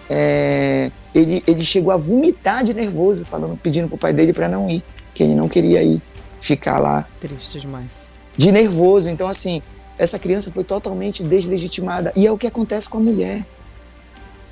é, 0.08 0.90
ele, 1.14 1.42
ele 1.46 1.64
chegou 1.64 1.92
a 1.92 1.96
vomitar 1.96 2.64
de 2.64 2.74
nervoso, 2.74 3.24
falando, 3.24 3.56
pedindo 3.56 3.88
para 3.88 3.94
o 3.94 3.98
pai 3.98 4.12
dele 4.12 4.32
para 4.32 4.48
não 4.48 4.68
ir 4.68 4.82
que 5.14 5.22
ele 5.22 5.34
não 5.34 5.48
queria 5.48 5.82
ir 5.82 6.00
ficar 6.40 6.78
lá. 6.78 7.06
Triste 7.20 7.60
demais. 7.60 8.08
De 8.36 8.50
nervoso. 8.50 9.08
Então, 9.08 9.28
assim, 9.28 9.62
essa 9.98 10.18
criança 10.18 10.50
foi 10.50 10.64
totalmente 10.64 11.22
deslegitimada. 11.22 12.12
E 12.16 12.26
é 12.26 12.32
o 12.32 12.38
que 12.38 12.46
acontece 12.46 12.88
com 12.88 12.98
a 12.98 13.00
mulher. 13.00 13.44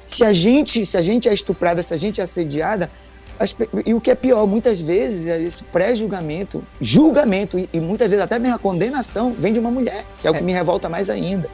Se 0.06 0.24
a 0.24 0.32
gente, 0.32 0.84
se 0.84 0.96
a 0.96 1.02
gente 1.02 1.28
é 1.28 1.34
estuprada, 1.34 1.82
se 1.82 1.94
a 1.94 1.96
gente 1.96 2.20
é 2.20 2.24
assediada, 2.24 2.90
as, 3.38 3.56
e 3.86 3.94
o 3.94 4.00
que 4.00 4.10
é 4.10 4.14
pior, 4.14 4.46
muitas 4.46 4.78
vezes, 4.78 5.26
é 5.26 5.40
esse 5.40 5.64
pré-julgamento, 5.64 6.62
julgamento, 6.80 7.58
e, 7.58 7.68
e, 7.72 7.80
muitas 7.80 8.10
vezes 8.10 8.22
até 8.22 8.38
mesmo 8.38 8.56
a 8.56 8.58
condenação, 8.58 9.32
vem 9.32 9.52
de 9.52 9.58
uma 9.58 9.70
mulher, 9.70 10.04
que 10.20 10.26
é 10.26 10.30
o 10.30 10.34
que 10.34 10.40
é. 10.40 10.42
me 10.42 10.52
revolta 10.52 10.88
mais 10.90 11.08
ainda. 11.08 11.48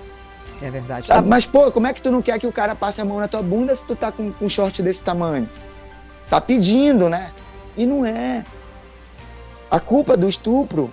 É 0.62 0.71
verdade. 0.71 1.09
Sabe? 1.09 1.29
Mas, 1.29 1.45
pô, 1.45 1.71
como 1.71 1.87
é 1.87 1.92
que 1.92 2.01
tu 2.01 2.11
não 2.11 2.23
quer 2.23 2.38
que 2.38 2.47
o 2.47 2.53
cara 2.53 2.75
passe 2.75 3.01
a 3.01 3.05
mão 3.05 3.19
na 3.19 3.29
tua 3.29 3.42
bunda 3.42 3.75
se 3.75 3.85
tu 3.87 3.95
tá 3.95 4.11
com, 4.11 4.33
um 4.40 4.49
short 4.49 4.83
desse 4.83 5.05
tamanho? 5.05 5.49
Tá 6.31 6.40
pedindo, 6.40 7.09
né? 7.09 7.31
E 7.77 7.85
não 7.85 8.05
é. 8.05 8.45
A 9.71 9.79
culpa 9.79 10.16
do 10.16 10.29
estupro, 10.29 10.90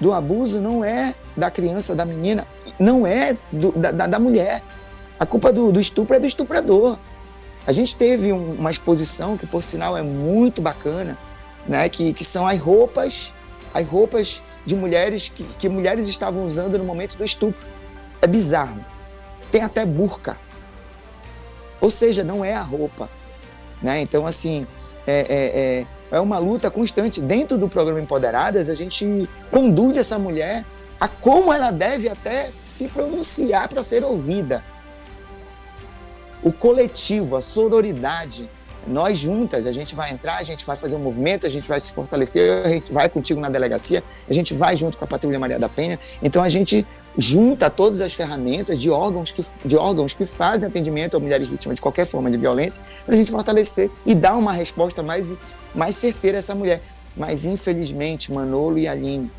do 0.00 0.12
abuso, 0.12 0.60
não 0.60 0.84
é 0.84 1.14
da 1.36 1.50
criança, 1.50 1.94
da 1.94 2.04
menina, 2.04 2.46
não 2.78 3.06
é 3.06 3.36
do, 3.50 3.72
da, 3.72 3.90
da, 3.90 4.18
mulher. 4.18 4.62
A 5.18 5.24
culpa 5.24 5.52
do, 5.52 5.72
do, 5.72 5.80
estupro 5.80 6.16
é 6.16 6.20
do 6.20 6.26
estuprador. 6.26 6.98
A 7.66 7.72
gente 7.72 7.96
teve 7.96 8.32
um, 8.32 8.52
uma 8.52 8.70
exposição 8.70 9.36
que, 9.36 9.46
por 9.46 9.62
sinal, 9.62 9.96
é 9.96 10.02
muito 10.02 10.60
bacana, 10.60 11.16
né? 11.66 11.88
que, 11.88 12.12
que 12.12 12.24
são 12.24 12.46
as 12.46 12.60
roupas, 12.60 13.32
as 13.72 13.86
roupas 13.86 14.42
de 14.64 14.74
mulheres 14.74 15.28
que, 15.28 15.44
que 15.58 15.68
mulheres 15.68 16.06
estavam 16.06 16.44
usando 16.44 16.76
no 16.76 16.84
momento 16.84 17.16
do 17.16 17.24
estupro. 17.24 17.66
É 18.20 18.26
bizarro. 18.26 18.84
Tem 19.50 19.62
até 19.62 19.84
burca. 19.84 20.36
Ou 21.80 21.90
seja, 21.90 22.24
não 22.24 22.44
é 22.44 22.54
a 22.54 22.62
roupa. 22.62 23.08
Né? 23.82 24.00
Então, 24.00 24.26
assim, 24.26 24.66
é, 25.06 25.20
é, 25.20 25.80
é 25.80 25.86
é 26.10 26.20
uma 26.20 26.38
luta 26.38 26.70
constante. 26.70 27.20
Dentro 27.20 27.58
do 27.58 27.68
programa 27.68 28.00
Empoderadas, 28.00 28.68
a 28.68 28.74
gente 28.74 29.28
conduz 29.50 29.96
essa 29.96 30.18
mulher 30.18 30.64
a 30.98 31.08
como 31.08 31.52
ela 31.52 31.70
deve 31.70 32.08
até 32.08 32.50
se 32.66 32.88
pronunciar 32.88 33.68
para 33.68 33.82
ser 33.82 34.04
ouvida. 34.04 34.62
O 36.42 36.52
coletivo, 36.52 37.36
a 37.36 37.42
sororidade, 37.42 38.48
nós 38.86 39.18
juntas, 39.18 39.66
a 39.66 39.72
gente 39.72 39.94
vai 39.94 40.12
entrar, 40.12 40.36
a 40.36 40.44
gente 40.44 40.64
vai 40.64 40.76
fazer 40.76 40.94
um 40.94 41.00
movimento, 41.00 41.46
a 41.46 41.50
gente 41.50 41.66
vai 41.66 41.80
se 41.80 41.92
fortalecer, 41.92 42.64
a 42.64 42.68
gente 42.68 42.92
vai 42.92 43.08
contigo 43.08 43.40
na 43.40 43.48
delegacia, 43.48 44.02
a 44.28 44.32
gente 44.32 44.54
vai 44.54 44.76
junto 44.76 44.96
com 44.96 45.04
a 45.04 45.08
Patrulha 45.08 45.38
Maria 45.38 45.58
da 45.58 45.68
Penha. 45.68 45.98
Então 46.22 46.42
a 46.42 46.48
gente 46.48 46.86
junta 47.18 47.70
todas 47.70 48.00
as 48.00 48.12
ferramentas 48.12 48.78
de 48.78 48.90
órgãos 48.90 49.32
que, 49.32 49.44
de 49.64 49.76
órgãos 49.76 50.12
que 50.12 50.26
fazem 50.26 50.68
atendimento 50.68 51.16
a 51.16 51.20
mulheres 51.20 51.48
vítimas 51.48 51.76
de 51.76 51.82
qualquer 51.82 52.06
forma 52.06 52.30
de 52.30 52.36
violência, 52.36 52.82
para 53.04 53.14
a 53.14 53.18
gente 53.18 53.30
fortalecer 53.30 53.90
e 54.04 54.14
dar 54.14 54.36
uma 54.36 54.52
resposta 54.52 55.02
mais, 55.02 55.34
mais 55.74 55.96
certeira 55.96 56.38
a 56.38 56.40
essa 56.40 56.54
mulher. 56.54 56.82
Mas, 57.16 57.46
infelizmente, 57.46 58.30
Manolo 58.30 58.78
e 58.78 58.86
Aline, 58.86 59.30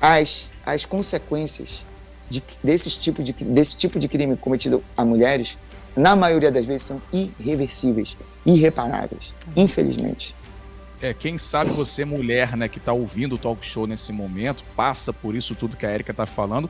as, 0.00 0.48
as 0.66 0.84
consequências 0.84 1.84
de, 2.28 2.42
desse, 2.62 2.90
tipo 2.90 3.22
de, 3.22 3.32
desse 3.32 3.76
tipo 3.76 3.98
de 3.98 4.08
crime 4.08 4.36
cometido 4.36 4.82
a 4.96 5.04
mulheres, 5.04 5.56
na 5.96 6.14
maioria 6.14 6.50
das 6.50 6.64
vezes, 6.64 6.82
são 6.82 7.00
irreversíveis, 7.12 8.16
irreparáveis, 8.44 9.32
infelizmente. 9.56 10.34
É, 11.02 11.14
quem 11.14 11.38
sabe 11.38 11.70
você, 11.70 12.04
mulher, 12.04 12.56
né, 12.56 12.68
que 12.68 12.78
está 12.78 12.92
ouvindo 12.92 13.34
o 13.34 13.38
talk 13.38 13.64
show 13.64 13.86
nesse 13.86 14.12
momento, 14.12 14.62
passa 14.76 15.12
por 15.12 15.34
isso 15.34 15.54
tudo 15.54 15.76
que 15.76 15.86
a 15.86 15.92
Erika 15.92 16.10
está 16.10 16.26
falando, 16.26 16.68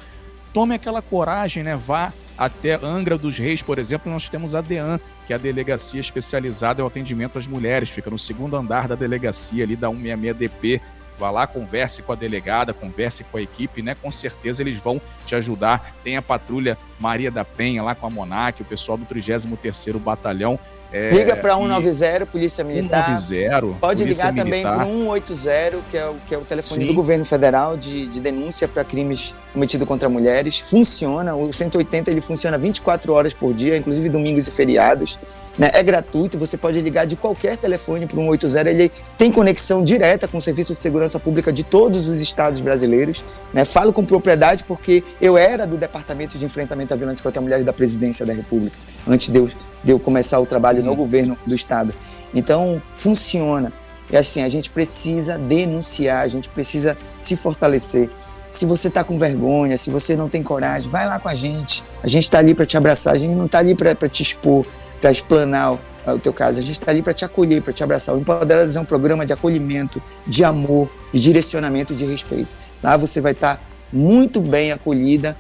tome 0.52 0.74
aquela 0.74 1.02
coragem, 1.02 1.62
né? 1.62 1.76
Vá 1.76 2.12
até 2.38 2.74
Angra 2.74 3.18
dos 3.18 3.38
Reis, 3.38 3.60
por 3.60 3.78
exemplo, 3.78 4.10
nós 4.10 4.28
temos 4.28 4.54
a 4.54 4.60
DEAN, 4.60 4.98
que 5.26 5.32
é 5.32 5.36
a 5.36 5.38
delegacia 5.38 6.00
especializada 6.00 6.80
em 6.80 6.86
atendimento 6.86 7.38
às 7.38 7.46
mulheres, 7.46 7.90
fica 7.90 8.08
no 8.08 8.18
segundo 8.18 8.56
andar 8.56 8.88
da 8.88 8.94
delegacia 8.94 9.64
ali 9.64 9.76
da 9.76 9.88
166DP. 9.88 10.80
Vá 11.20 11.30
lá, 11.30 11.46
converse 11.46 12.00
com 12.00 12.12
a 12.12 12.14
delegada, 12.14 12.72
converse 12.72 13.22
com 13.24 13.36
a 13.36 13.42
equipe, 13.42 13.82
né? 13.82 13.94
Com 13.94 14.10
certeza 14.10 14.62
eles 14.62 14.78
vão 14.78 14.98
te 15.26 15.34
ajudar. 15.34 15.94
Tem 16.02 16.16
a 16.16 16.22
patrulha 16.22 16.78
Maria 16.98 17.30
da 17.30 17.44
Penha 17.44 17.82
lá 17.82 17.94
com 17.94 18.06
a 18.06 18.10
Monac, 18.10 18.62
o 18.62 18.64
pessoal 18.64 18.96
do 18.96 19.04
33º 19.04 19.98
Batalhão 19.98 20.58
é, 20.92 21.10
Liga 21.10 21.36
para 21.36 21.54
190, 21.54 22.26
Polícia 22.26 22.64
Militar. 22.64 23.16
190, 23.16 23.76
Pode 23.78 24.02
Polícia 24.02 24.30
ligar 24.30 24.44
também 24.44 24.62
para 24.62 24.84
180, 24.84 25.78
que 25.88 25.96
é 25.96 26.06
o, 26.06 26.14
que 26.26 26.34
é 26.34 26.38
o 26.38 26.40
telefone 26.40 26.82
Sim. 26.82 26.86
do 26.88 26.94
governo 26.94 27.24
federal 27.24 27.76
de, 27.76 28.06
de 28.08 28.20
denúncia 28.20 28.66
para 28.66 28.82
crimes 28.82 29.32
cometidos 29.52 29.86
contra 29.86 30.08
mulheres. 30.08 30.58
Funciona, 30.58 31.34
o 31.34 31.52
180 31.52 32.10
ele 32.10 32.20
funciona 32.20 32.58
24 32.58 33.12
horas 33.12 33.32
por 33.32 33.54
dia, 33.54 33.76
inclusive 33.76 34.08
domingos 34.08 34.48
e 34.48 34.50
feriados. 34.50 35.18
Né? 35.60 35.70
É 35.74 35.82
gratuito, 35.82 36.38
você 36.38 36.56
pode 36.56 36.80
ligar 36.80 37.06
de 37.06 37.16
qualquer 37.16 37.58
telefone 37.58 38.06
para 38.06 38.18
o 38.18 38.22
180. 38.22 38.70
Ele 38.70 38.90
tem 39.18 39.30
conexão 39.30 39.84
direta 39.84 40.26
com 40.26 40.38
o 40.38 40.40
Serviço 40.40 40.72
de 40.72 40.78
Segurança 40.78 41.20
Pública 41.20 41.52
de 41.52 41.62
todos 41.62 42.08
os 42.08 42.18
estados 42.18 42.62
brasileiros. 42.62 43.22
Né? 43.52 43.66
Falo 43.66 43.92
com 43.92 44.02
propriedade 44.02 44.64
porque 44.64 45.04
eu 45.20 45.36
era 45.36 45.66
do 45.66 45.76
Departamento 45.76 46.38
de 46.38 46.46
Enfrentamento 46.46 46.94
à 46.94 46.96
Violência 46.96 47.22
contra 47.22 47.40
a 47.40 47.42
Mulher 47.42 47.62
da 47.62 47.74
Presidência 47.74 48.24
da 48.24 48.32
República, 48.32 48.74
antes 49.06 49.28
de 49.28 49.38
eu 49.38 49.50
de 49.82 49.92
eu 49.92 49.98
começar 49.98 50.38
o 50.38 50.46
trabalho 50.46 50.82
no 50.82 50.90
uhum. 50.90 50.96
governo 50.96 51.38
do 51.46 51.54
estado. 51.54 51.92
Então, 52.34 52.80
funciona. 52.94 53.72
E 54.10 54.16
assim, 54.16 54.42
a 54.42 54.48
gente 54.48 54.70
precisa 54.70 55.38
denunciar, 55.38 56.22
a 56.22 56.28
gente 56.28 56.48
precisa 56.48 56.96
se 57.20 57.36
fortalecer. 57.36 58.10
Se 58.50 58.66
você 58.66 58.88
está 58.88 59.04
com 59.04 59.18
vergonha, 59.18 59.76
se 59.78 59.90
você 59.90 60.16
não 60.16 60.28
tem 60.28 60.42
coragem, 60.42 60.90
vai 60.90 61.06
lá 61.06 61.18
com 61.18 61.28
a 61.28 61.34
gente. 61.34 61.84
A 62.02 62.08
gente 62.08 62.24
está 62.24 62.38
ali 62.38 62.54
para 62.54 62.66
te 62.66 62.76
abraçar, 62.76 63.14
a 63.14 63.18
gente 63.18 63.34
não 63.34 63.46
está 63.46 63.58
ali 63.58 63.74
para 63.74 64.08
te 64.08 64.22
expor, 64.22 64.66
para 65.00 65.10
explanar 65.10 65.78
o 66.06 66.18
teu 66.18 66.32
caso. 66.32 66.58
A 66.58 66.62
gente 66.62 66.78
está 66.78 66.90
ali 66.90 67.02
para 67.02 67.12
te 67.12 67.24
acolher, 67.24 67.62
para 67.62 67.72
te 67.72 67.82
abraçar. 67.82 68.14
O 68.14 68.18
Empoderadas 68.18 68.76
é 68.76 68.80
um 68.80 68.84
programa 68.84 69.24
de 69.24 69.32
acolhimento, 69.32 70.02
de 70.26 70.44
amor, 70.44 70.90
de 71.12 71.20
direcionamento, 71.20 71.94
de 71.94 72.04
respeito. 72.04 72.48
Lá 72.82 72.96
você 72.96 73.20
vai 73.20 73.32
estar 73.32 73.56
tá 73.56 73.62
muito 73.92 74.40
bem 74.40 74.72
acolhida 74.72 75.36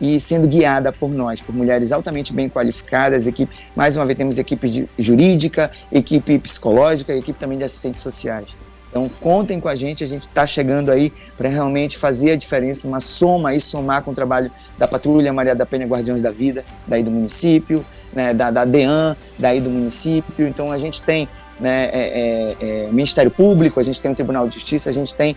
e 0.00 0.18
sendo 0.20 0.48
guiada 0.48 0.92
por 0.92 1.10
nós, 1.10 1.40
por 1.40 1.54
mulheres 1.54 1.92
altamente 1.92 2.32
bem 2.32 2.48
qualificadas, 2.48 3.26
equipe, 3.26 3.54
mais 3.74 3.96
uma 3.96 4.04
vez 4.04 4.18
temos 4.18 4.38
equipe 4.38 4.88
jurídica, 4.98 5.70
equipe 5.90 6.38
psicológica 6.38 7.14
e 7.14 7.18
equipe 7.18 7.38
também 7.38 7.56
de 7.56 7.64
assistentes 7.64 8.02
sociais. 8.02 8.56
Então 8.90 9.08
contem 9.20 9.58
com 9.58 9.68
a 9.68 9.74
gente, 9.74 10.04
a 10.04 10.06
gente 10.06 10.26
está 10.26 10.46
chegando 10.46 10.90
aí 10.90 11.12
para 11.36 11.48
realmente 11.48 11.96
fazer 11.96 12.32
a 12.32 12.36
diferença, 12.36 12.86
uma 12.86 13.00
soma 13.00 13.54
e 13.54 13.60
somar 13.60 14.02
com 14.02 14.10
o 14.10 14.14
trabalho 14.14 14.50
da 14.78 14.86
Patrulha 14.86 15.32
Maria 15.32 15.54
da 15.54 15.66
Penha 15.66 15.86
Guardiões 15.86 16.22
da 16.22 16.30
Vida, 16.30 16.64
daí 16.86 17.02
do 17.02 17.10
município, 17.10 17.84
né, 18.14 18.32
da, 18.32 18.50
da 18.50 18.64
DEAN, 18.64 19.16
daí 19.38 19.60
do 19.60 19.70
município. 19.70 20.46
Então 20.46 20.70
a 20.70 20.78
gente 20.78 21.02
tem 21.02 21.28
né, 21.58 21.86
é, 21.86 21.90
é, 21.92 22.56
é, 22.60 22.88
Ministério 22.90 23.30
Público, 23.30 23.80
a 23.80 23.82
gente 23.82 24.00
tem 24.00 24.12
o 24.12 24.14
Tribunal 24.14 24.48
de 24.48 24.54
Justiça, 24.54 24.90
a 24.90 24.92
gente 24.92 25.14
tem 25.14 25.36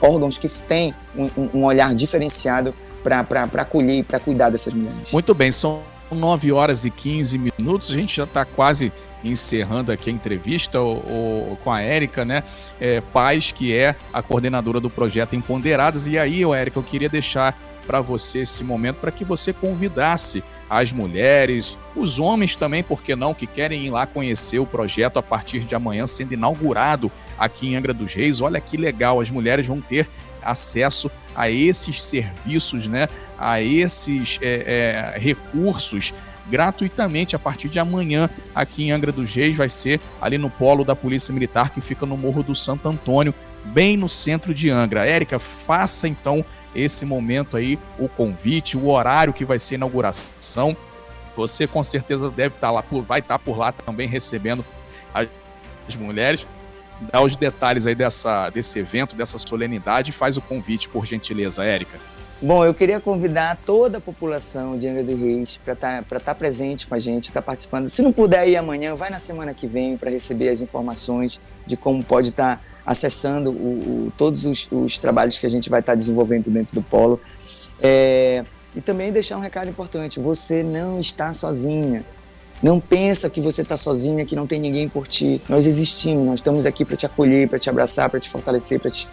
órgãos 0.00 0.38
que 0.38 0.48
têm 0.48 0.94
um, 1.16 1.30
um 1.54 1.64
olhar 1.64 1.94
diferenciado 1.94 2.74
para 3.02 3.20
acolher 3.62 3.98
e 3.98 4.02
para 4.02 4.18
cuidar 4.18 4.50
dessas 4.50 4.72
mulheres. 4.72 5.12
Muito 5.12 5.34
bem, 5.34 5.52
são 5.52 5.80
9 6.10 6.52
horas 6.52 6.84
e 6.84 6.90
15 6.90 7.38
minutos, 7.38 7.90
a 7.90 7.94
gente 7.94 8.16
já 8.16 8.24
está 8.24 8.44
quase 8.44 8.92
encerrando 9.22 9.92
aqui 9.92 10.10
a 10.10 10.12
entrevista 10.12 10.80
o, 10.80 10.92
o, 11.52 11.58
com 11.62 11.70
a 11.70 11.80
Érica, 11.80 12.24
né? 12.24 12.42
É, 12.80 13.02
Paz, 13.12 13.52
que 13.52 13.74
é 13.74 13.94
a 14.12 14.22
coordenadora 14.22 14.80
do 14.80 14.88
projeto 14.88 15.36
Empoderadas. 15.36 16.06
E 16.06 16.18
aí, 16.18 16.42
Érica, 16.42 16.78
eu 16.78 16.82
queria 16.82 17.08
deixar 17.08 17.54
para 17.86 18.00
você 18.00 18.40
esse 18.40 18.64
momento 18.64 18.96
para 18.96 19.10
que 19.10 19.24
você 19.24 19.52
convidasse 19.52 20.42
as 20.70 20.92
mulheres, 20.92 21.76
os 21.96 22.20
homens 22.20 22.54
também, 22.54 22.80
por 22.80 23.02
que 23.02 23.16
não, 23.16 23.34
que 23.34 23.44
querem 23.44 23.86
ir 23.86 23.90
lá 23.90 24.06
conhecer 24.06 24.60
o 24.60 24.66
projeto 24.66 25.18
a 25.18 25.22
partir 25.22 25.60
de 25.60 25.74
amanhã 25.74 26.06
sendo 26.06 26.32
inaugurado 26.32 27.10
aqui 27.36 27.66
em 27.66 27.76
Angra 27.76 27.92
dos 27.92 28.14
Reis. 28.14 28.40
Olha 28.40 28.60
que 28.60 28.76
legal, 28.76 29.20
as 29.20 29.28
mulheres 29.30 29.66
vão 29.66 29.80
ter 29.80 30.08
acesso 30.40 31.10
a 31.34 31.50
esses 31.50 32.00
serviços, 32.00 32.86
né? 32.86 33.08
A 33.36 33.60
esses 33.60 34.38
é, 34.40 35.14
é, 35.16 35.18
recursos 35.18 36.14
gratuitamente 36.48 37.34
a 37.34 37.38
partir 37.38 37.68
de 37.68 37.78
amanhã 37.80 38.30
aqui 38.54 38.84
em 38.84 38.92
Angra 38.92 39.10
dos 39.10 39.34
Reis. 39.34 39.56
Vai 39.56 39.68
ser 39.68 40.00
ali 40.22 40.38
no 40.38 40.48
polo 40.48 40.84
da 40.84 40.94
Polícia 40.94 41.34
Militar 41.34 41.70
que 41.70 41.80
fica 41.80 42.06
no 42.06 42.16
Morro 42.16 42.44
do 42.44 42.54
Santo 42.54 42.88
Antônio, 42.88 43.34
bem 43.64 43.96
no 43.96 44.08
centro 44.08 44.54
de 44.54 44.70
Angra. 44.70 45.04
Érica, 45.04 45.40
faça 45.40 46.06
então 46.06 46.44
esse 46.74 47.04
momento 47.04 47.56
aí, 47.56 47.78
o 47.98 48.08
convite, 48.08 48.76
o 48.76 48.88
horário 48.88 49.32
que 49.32 49.44
vai 49.44 49.58
ser 49.58 49.74
a 49.74 49.76
inauguração. 49.76 50.76
Você 51.36 51.66
com 51.66 51.82
certeza 51.82 52.30
deve 52.30 52.54
estar 52.54 52.70
lá, 52.70 52.84
vai 53.06 53.20
estar 53.20 53.38
por 53.38 53.56
lá 53.56 53.72
também 53.72 54.08
recebendo 54.08 54.64
as 55.14 55.96
mulheres. 55.96 56.46
Dá 57.00 57.22
os 57.22 57.34
detalhes 57.34 57.86
aí 57.86 57.94
dessa, 57.94 58.50
desse 58.50 58.78
evento, 58.78 59.16
dessa 59.16 59.38
solenidade 59.38 60.10
e 60.10 60.12
faz 60.12 60.36
o 60.36 60.42
convite, 60.42 60.88
por 60.88 61.06
gentileza, 61.06 61.64
Érica. 61.64 61.98
Bom, 62.42 62.64
eu 62.64 62.72
queria 62.72 62.98
convidar 62.98 63.58
toda 63.66 63.98
a 63.98 64.00
população 64.00 64.78
de 64.78 64.88
Angra 64.88 65.02
dos 65.02 65.18
Reis 65.18 65.60
para 65.62 65.74
estar 65.74 66.02
tá, 66.02 66.20
tá 66.20 66.34
presente 66.34 66.86
com 66.86 66.94
a 66.94 66.98
gente, 66.98 67.28
estar 67.28 67.42
tá 67.42 67.46
participando. 67.46 67.88
Se 67.90 68.00
não 68.00 68.12
puder 68.12 68.48
ir 68.48 68.56
amanhã, 68.56 68.94
vai 68.94 69.10
na 69.10 69.18
semana 69.18 69.52
que 69.52 69.66
vem 69.66 69.96
para 69.96 70.10
receber 70.10 70.48
as 70.48 70.62
informações 70.62 71.38
de 71.66 71.76
como 71.76 72.02
pode 72.02 72.30
estar 72.30 72.56
tá 72.56 72.62
acessando 72.84 73.50
o, 73.50 74.06
o, 74.08 74.12
todos 74.16 74.44
os, 74.44 74.68
os, 74.70 74.98
trabalhos 74.98 75.38
que 75.38 75.46
a 75.46 75.48
gente 75.48 75.68
vai 75.68 75.80
estar 75.80 75.92
tá 75.92 75.96
desenvolvendo 75.96 76.50
dentro 76.50 76.74
do 76.74 76.82
Polo. 76.82 77.20
É, 77.80 78.44
e 78.74 78.80
também 78.80 79.12
deixar 79.12 79.36
um 79.36 79.40
recado 79.40 79.68
importante: 79.68 80.20
você 80.20 80.62
não 80.62 81.00
está 81.00 81.32
sozinha. 81.32 82.02
Não 82.62 82.78
pensa 82.78 83.30
que 83.30 83.40
você 83.40 83.62
está 83.62 83.76
sozinha, 83.76 84.26
que 84.26 84.36
não 84.36 84.46
tem 84.46 84.60
ninguém 84.60 84.86
por 84.86 85.08
ti. 85.08 85.40
Nós 85.48 85.64
existimos, 85.64 86.26
nós 86.26 86.40
estamos 86.40 86.66
aqui 86.66 86.84
para 86.84 86.94
te 86.94 87.06
acolher, 87.06 87.48
para 87.48 87.58
te 87.58 87.70
abraçar, 87.70 88.10
para 88.10 88.20
te 88.20 88.28
fortalecer, 88.28 88.78
para 88.78 88.90
te 88.90 89.08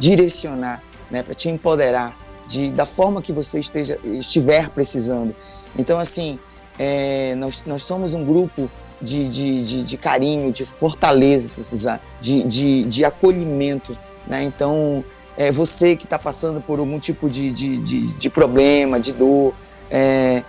direcionar, 0.00 0.82
né, 1.08 1.22
para 1.22 1.32
te 1.32 1.48
empoderar 1.48 2.18
de, 2.48 2.72
da 2.72 2.84
forma 2.84 3.22
que 3.22 3.32
você 3.32 3.60
esteja, 3.60 3.98
estiver 4.04 4.68
precisando. 4.70 5.32
Então, 5.78 6.00
assim, 6.00 6.40
é, 6.76 7.36
nós, 7.36 7.62
nós 7.64 7.84
somos 7.84 8.14
um 8.14 8.24
grupo 8.24 8.68
de, 9.00 9.28
de, 9.28 9.64
de, 9.64 9.82
de 9.84 9.96
carinho, 9.96 10.52
de 10.52 10.64
fortaleza, 10.64 12.00
de, 12.20 12.42
de, 12.42 12.84
de 12.84 13.04
acolhimento. 13.04 13.96
Né? 14.26 14.42
Então, 14.42 15.04
é 15.36 15.52
você 15.52 15.96
que 15.96 16.04
está 16.04 16.18
passando 16.18 16.60
por 16.60 16.78
algum 16.78 16.98
tipo 16.98 17.30
de, 17.30 17.50
de, 17.50 17.76
de, 17.78 18.06
de 18.08 18.30
problema, 18.30 18.98
de 18.98 19.12
dor, 19.12 19.54
é, 19.90 20.42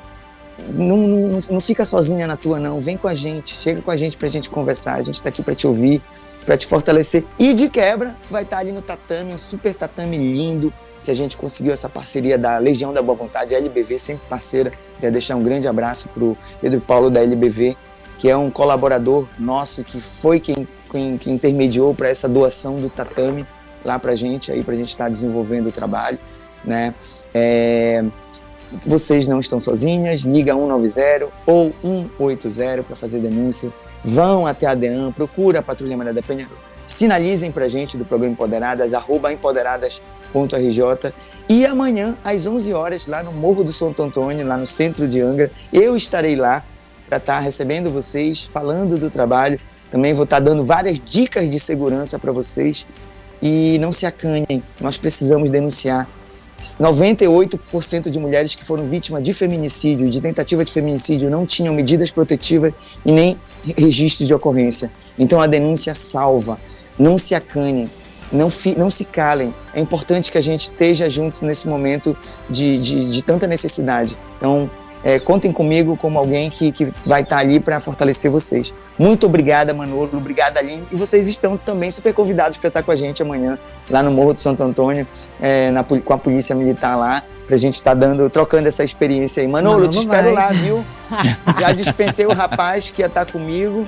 não, 0.68 0.98
não, 0.98 1.44
não, 1.50 1.62
fica 1.62 1.86
sozinha 1.86 2.28
na 2.28 2.36
tua, 2.36 2.60
não. 2.60 2.82
Vem 2.82 2.98
com 2.98 3.08
a 3.08 3.16
gente, 3.16 3.56
chega 3.62 3.82
com 3.82 3.92
a 3.92 3.96
gente 3.96 4.18
para 4.18 4.28
a 4.28 4.30
gente 4.30 4.50
conversar. 4.50 4.96
A 4.96 5.04
gente 5.04 5.16
está 5.16 5.30
aqui 5.30 5.42
para 5.42 5.56
te 5.56 5.66
ouvir, 5.68 6.02
para 6.46 6.58
te 6.58 6.68
fortalecer. 6.68 7.24
E 7.38 7.54
de 7.54 7.70
quebra, 7.70 8.16
vai 8.30 8.44
estar 8.44 8.58
tá 8.58 8.62
ali 8.62 8.72
no 8.72 8.82
tatame, 8.82 9.34
um 9.34 9.38
super 9.38 9.74
tatame 9.74 10.18
lindo, 10.18 10.74
que 11.06 11.12
a 11.12 11.14
gente 11.14 11.38
conseguiu 11.38 11.72
essa 11.72 11.88
parceria 11.88 12.38
da 12.38 12.58
Legião 12.58 12.94
da 12.94 13.02
Boa 13.02 13.18
Vontade, 13.18 13.56
a 13.56 13.58
LBV, 13.58 13.98
sempre 14.00 14.28
parceira. 14.28 14.74
Queria 14.96 15.12
deixar 15.12 15.36
um 15.36 15.44
grande 15.44 15.68
abraço 15.68 16.10
para 16.10 16.24
o 16.24 16.38
Pedro 16.60 16.82
Paulo 16.82 17.10
da 17.10 17.22
LBV, 17.22 17.78
que 18.20 18.30
é 18.30 18.36
um 18.36 18.52
colaborador 18.52 19.26
nosso, 19.40 19.84
que 19.84 20.00
foi 20.00 20.40
quem, 20.40 20.68
quem, 20.92 21.18
quem 21.18 21.34
intermediou 21.34 21.96
para 21.96 22.10
essa 22.10 22.28
doação 22.28 22.80
do 22.80 22.90
tatame 22.90 23.46
lá 23.84 23.98
para 23.98 24.12
a 24.12 24.16
gente, 24.16 24.52
aí 24.52 24.62
para 24.62 24.74
a 24.74 24.78
gente 24.78 24.90
estar 24.90 25.06
tá 25.06 25.10
desenvolvendo 25.10 25.70
o 25.70 25.72
trabalho, 25.72 26.20
né? 26.64 26.94
É, 27.34 28.04
vocês 28.86 29.28
não 29.28 29.40
estão 29.40 29.60
sozinhas, 29.60 30.22
liga 30.22 30.54
190 30.54 31.28
ou 31.48 31.74
180 31.82 32.84
para 32.84 32.96
fazer 32.96 33.20
denúncia, 33.20 33.72
vão 34.04 34.46
até 34.46 34.68
a 34.68 34.76
DEAN, 34.76 35.12
procura 35.14 35.60
a 35.60 35.62
Patrulha 35.62 35.96
Maria 35.96 36.14
da 36.14 36.22
Penha, 36.22 36.48
sinalizem 36.86 37.52
para 37.52 37.66
a 37.66 37.70
gente 37.70 37.98
do 37.98 38.04
programa 38.04 38.34
Empoderadas, 38.34 38.94
arroba 38.94 39.32
empoderadas.rj 39.32 41.14
e 41.48 41.66
amanhã, 41.66 42.16
às 42.24 42.46
11 42.46 42.74
horas, 42.74 43.08
lá 43.08 43.24
no 43.24 43.32
Morro 43.32 43.64
do 43.64 43.72
Santo 43.72 44.04
Antônio, 44.04 44.46
lá 44.46 44.56
no 44.56 44.68
centro 44.68 45.08
de 45.08 45.20
Angra, 45.20 45.50
eu 45.74 45.96
estarei 45.96 46.36
lá 46.36 46.64
para 47.10 47.18
estar 47.18 47.38
tá 47.38 47.40
recebendo 47.40 47.92
vocês, 47.92 48.44
falando 48.44 48.98
do 48.98 49.10
trabalho. 49.10 49.60
Também 49.92 50.14
vou 50.14 50.24
estar 50.24 50.38
tá 50.38 50.44
dando 50.44 50.64
várias 50.64 51.00
dicas 51.04 51.50
de 51.50 51.60
segurança 51.60 52.20
para 52.20 52.32
vocês. 52.32 52.86
E 53.42 53.78
não 53.80 53.92
se 53.92 54.06
acanhem, 54.06 54.64
nós 54.80 54.96
precisamos 54.98 55.50
denunciar. 55.50 56.08
98% 56.80 58.10
de 58.10 58.20
mulheres 58.20 58.54
que 58.54 58.66
foram 58.66 58.88
vítimas 58.88 59.24
de 59.24 59.34
feminicídio, 59.34 60.10
de 60.10 60.22
tentativa 60.22 60.64
de 60.64 60.72
feminicídio, 60.72 61.30
não 61.30 61.46
tinham 61.46 61.74
medidas 61.74 62.12
protetivas 62.12 62.74
e 63.06 63.12
nem 63.12 63.38
registro 63.78 64.26
de 64.26 64.34
ocorrência. 64.34 64.92
Então 65.18 65.42
a 65.42 65.48
denúncia 65.48 65.94
salva. 65.94 66.60
Não 66.98 67.18
se 67.18 67.34
acanhem, 67.34 67.90
não, 68.32 68.50
fi, 68.50 68.78
não 68.78 68.90
se 68.90 69.06
calem. 69.06 69.54
É 69.74 69.80
importante 69.80 70.32
que 70.32 70.38
a 70.38 70.42
gente 70.42 70.64
esteja 70.64 71.10
juntos 71.10 71.42
nesse 71.42 71.68
momento 71.68 72.16
de, 72.50 72.78
de, 72.78 73.10
de 73.10 73.24
tanta 73.24 73.48
necessidade. 73.48 74.18
Então, 74.38 74.70
é, 75.04 75.18
contem 75.20 75.52
comigo 75.52 75.96
como 75.96 76.20
alguém 76.20 76.50
que, 76.50 76.72
que 76.72 76.92
vai 77.06 77.22
estar 77.22 77.38
ali 77.38 77.60
para 77.60 77.80
fortalecer 77.80 78.30
vocês. 78.30 78.74
Muito 78.98 79.26
obrigada, 79.26 79.74
Manolo. 79.74 80.10
Obrigada, 80.14 80.60
Aline. 80.60 80.84
E 80.92 80.96
vocês 80.96 81.28
estão 81.30 81.58
também 81.58 81.90
super 81.90 82.14
convidados 82.14 82.58
para 82.58 82.68
estar 82.68 82.84
com 82.84 82.92
a 82.92 82.96
gente 82.96 83.22
amanhã, 83.22 83.58
lá 83.90 84.04
no 84.04 84.12
Morro 84.12 84.34
do 84.34 84.42
Santo 84.42 84.62
Antônio, 84.62 85.08
é, 85.42 85.72
na, 85.72 85.84
com 85.84 86.14
a 86.14 86.18
Polícia 86.18 86.54
Militar 86.54 86.98
lá, 86.98 87.24
para 87.48 87.56
a 87.56 87.60
gente 87.60 87.76
estar 87.76 87.94
dando, 87.94 88.30
trocando 88.30 88.68
essa 88.68 88.84
experiência 88.84 89.42
aí. 89.42 89.48
Manolo, 89.48 89.76
Manolo 89.76 89.92
te 89.92 90.00
espero 90.00 90.34
vai. 90.34 90.34
lá, 90.34 90.48
viu? 90.50 90.84
Já 91.60 91.72
dispensei 91.72 92.26
o 92.26 92.34
rapaz 92.34 92.90
que 92.90 93.02
ia 93.02 93.08
estar 93.08 93.26
comigo. 93.26 93.88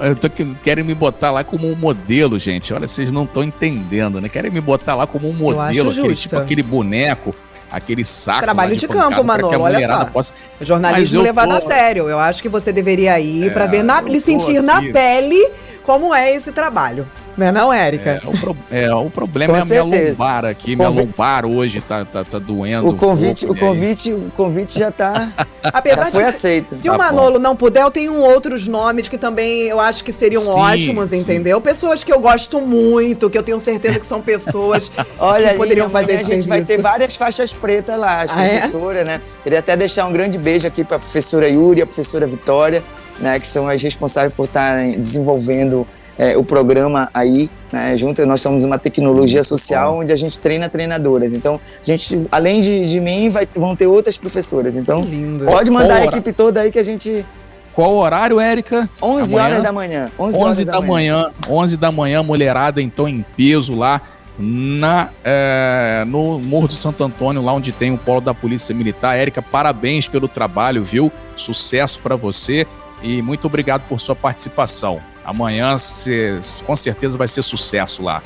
Eu 0.00 0.16
tô, 0.16 0.28
querem 0.28 0.82
me 0.82 0.92
botar 0.92 1.30
lá 1.30 1.44
como 1.44 1.70
um 1.70 1.76
modelo, 1.76 2.36
gente. 2.36 2.74
Olha, 2.74 2.88
vocês 2.88 3.12
não 3.12 3.22
estão 3.22 3.44
entendendo, 3.44 4.20
né? 4.20 4.28
Querem 4.28 4.50
me 4.50 4.60
botar 4.60 4.96
lá 4.96 5.06
como 5.06 5.28
um 5.28 5.32
modelo, 5.32 5.90
aquele, 5.90 6.16
tipo 6.16 6.36
aquele 6.36 6.64
boneco 6.64 7.32
aquele 7.70 8.04
saco. 8.04 8.42
Trabalho 8.42 8.74
de, 8.74 8.80
de 8.80 8.88
campo, 8.88 9.22
Manolo, 9.24 9.60
olha 9.60 9.86
só. 9.86 10.04
Possa... 10.06 10.32
Jornalismo 10.60 11.22
levado 11.22 11.50
tô... 11.50 11.56
a 11.56 11.60
sério. 11.60 12.08
Eu 12.08 12.18
acho 12.18 12.42
que 12.42 12.48
você 12.48 12.72
deveria 12.72 13.18
ir 13.20 13.48
é, 13.48 13.50
para 13.50 13.66
ver, 13.66 13.82
na, 13.82 14.00
lhe 14.00 14.20
sentir 14.20 14.58
aqui. 14.58 14.60
na 14.60 14.80
pele 14.92 15.50
como 15.82 16.14
é 16.14 16.34
esse 16.34 16.52
trabalho. 16.52 17.06
Não 17.36 17.46
é 17.46 17.52
não, 17.52 17.72
Érica? 17.72 18.22
É, 18.22 18.28
o, 18.28 18.38
pro, 18.38 18.56
é, 18.70 18.94
o 18.94 19.10
problema 19.10 19.58
é 19.58 19.60
a 19.60 19.64
certeza. 19.64 19.84
minha 19.84 20.08
lombar 20.08 20.44
aqui. 20.44 20.76
Minha 20.76 20.88
lombar 20.88 21.44
hoje 21.44 21.80
tá, 21.80 22.04
tá, 22.04 22.24
tá 22.24 22.38
doendo. 22.38 22.88
O 22.88 22.96
convite, 22.96 23.44
um 23.44 23.48
pouco, 23.48 23.64
o, 23.64 23.68
convite 23.68 24.12
o 24.12 24.32
convite 24.36 24.78
já 24.78 24.90
tá. 24.90 25.32
Apesar 25.62 26.04
já 26.06 26.10
foi 26.12 26.22
de 26.22 26.28
aceito. 26.28 26.74
Se 26.74 26.88
tá 26.88 26.94
o 26.94 26.98
Manolo 26.98 27.34
bom. 27.34 27.40
não 27.40 27.56
puder, 27.56 27.82
eu 27.82 27.90
tenho 27.90 28.14
outros 28.20 28.68
nomes 28.68 29.08
que 29.08 29.18
também 29.18 29.62
eu 29.62 29.80
acho 29.80 30.04
que 30.04 30.12
seriam 30.12 30.42
sim, 30.42 30.58
ótimos, 30.58 31.10
sim. 31.10 31.18
entendeu? 31.18 31.60
Pessoas 31.60 32.04
que 32.04 32.12
eu 32.12 32.20
gosto 32.20 32.60
muito, 32.60 33.28
que 33.28 33.36
eu 33.36 33.42
tenho 33.42 33.58
certeza 33.58 33.98
que 33.98 34.06
são 34.06 34.20
pessoas 34.20 34.92
Olha, 35.18 35.50
que 35.50 35.56
poderiam 35.56 35.90
fazer 35.90 36.14
esse 36.20 36.32
A 36.32 36.34
gente 36.34 36.48
vai 36.48 36.62
ter 36.62 36.80
várias 36.80 37.16
faixas 37.16 37.52
pretas 37.52 37.98
lá, 37.98 38.22
as 38.22 38.30
ah, 38.30 38.34
professoras, 38.34 39.02
é? 39.02 39.04
né? 39.04 39.20
Queria 39.42 39.58
até 39.58 39.76
deixar 39.76 40.06
um 40.06 40.12
grande 40.12 40.38
beijo 40.38 40.66
aqui 40.66 40.84
para 40.84 40.96
a 40.96 41.00
professora 41.00 41.48
Yuri, 41.48 41.82
a 41.82 41.86
professora 41.86 42.26
Vitória, 42.26 42.82
né? 43.18 43.40
Que 43.40 43.46
são 43.46 43.68
as 43.68 43.82
responsáveis 43.82 44.32
por 44.32 44.44
estarem 44.44 44.92
desenvolvendo 44.92 45.86
é, 46.18 46.36
o 46.36 46.44
programa 46.44 47.10
aí, 47.12 47.50
né, 47.72 47.96
junto, 47.98 48.24
nós 48.26 48.40
somos 48.40 48.64
uma 48.64 48.78
tecnologia 48.78 49.42
social 49.42 49.98
onde 49.98 50.12
a 50.12 50.16
gente 50.16 50.38
treina 50.38 50.68
treinadoras. 50.68 51.32
Então, 51.32 51.60
a 51.82 51.84
gente, 51.84 52.26
além 52.30 52.60
de, 52.60 52.86
de 52.86 53.00
mim, 53.00 53.28
vai, 53.28 53.48
vão 53.54 53.74
ter 53.74 53.86
outras 53.86 54.16
professoras. 54.16 54.76
Então, 54.76 55.02
pode 55.44 55.70
mandar 55.70 55.96
a 55.96 56.04
equipe 56.06 56.32
toda 56.32 56.60
aí 56.60 56.70
que 56.70 56.78
a 56.78 56.84
gente 56.84 57.24
qual 57.72 57.92
o 57.92 57.96
horário, 57.96 58.38
Érica? 58.38 58.88
11 59.02 59.34
Amanhã? 59.34 59.44
horas 59.44 59.62
da 59.64 59.72
manhã. 59.72 60.10
11, 60.16 60.42
11 60.42 60.64
da, 60.64 60.72
da 60.72 60.80
manhã. 60.80 61.16
manhã. 61.16 61.32
11 61.48 61.76
da 61.76 61.90
manhã, 61.90 62.22
mulherada 62.22 62.80
então 62.80 63.08
em 63.08 63.24
peso 63.36 63.74
lá 63.74 64.00
na, 64.38 65.10
é, 65.24 66.04
no 66.06 66.38
Morro 66.38 66.68
do 66.68 66.74
Santo 66.74 67.02
Antônio, 67.02 67.42
lá 67.42 67.52
onde 67.52 67.72
tem 67.72 67.92
o 67.92 67.98
polo 67.98 68.20
da 68.20 68.32
Polícia 68.32 68.72
Militar. 68.74 69.16
Érica, 69.16 69.42
parabéns 69.42 70.06
pelo 70.06 70.28
trabalho, 70.28 70.84
viu? 70.84 71.10
Sucesso 71.36 71.98
para 71.98 72.14
você 72.14 72.64
e 73.02 73.20
muito 73.20 73.46
obrigado 73.46 73.82
por 73.88 73.98
sua 73.98 74.14
participação. 74.14 75.00
Amanhã 75.24 75.78
cê, 75.78 76.38
com 76.66 76.76
certeza 76.76 77.16
vai 77.16 77.28
ser 77.28 77.42
sucesso 77.42 78.02
lá. 78.02 78.22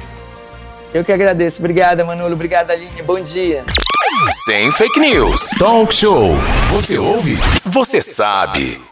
Eu 0.92 1.04
que 1.04 1.12
agradeço. 1.12 1.60
Obrigada, 1.60 2.04
Manolo. 2.04 2.34
Obrigada, 2.34 2.72
Aline. 2.72 3.02
Bom 3.02 3.20
dia. 3.20 3.64
Sem 4.30 4.72
fake 4.72 4.98
news. 4.98 5.50
Talk 5.58 5.94
show. 5.94 6.34
Você 6.72 6.98
ouve? 6.98 7.36
Você 7.64 8.02
sabe. 8.02 8.87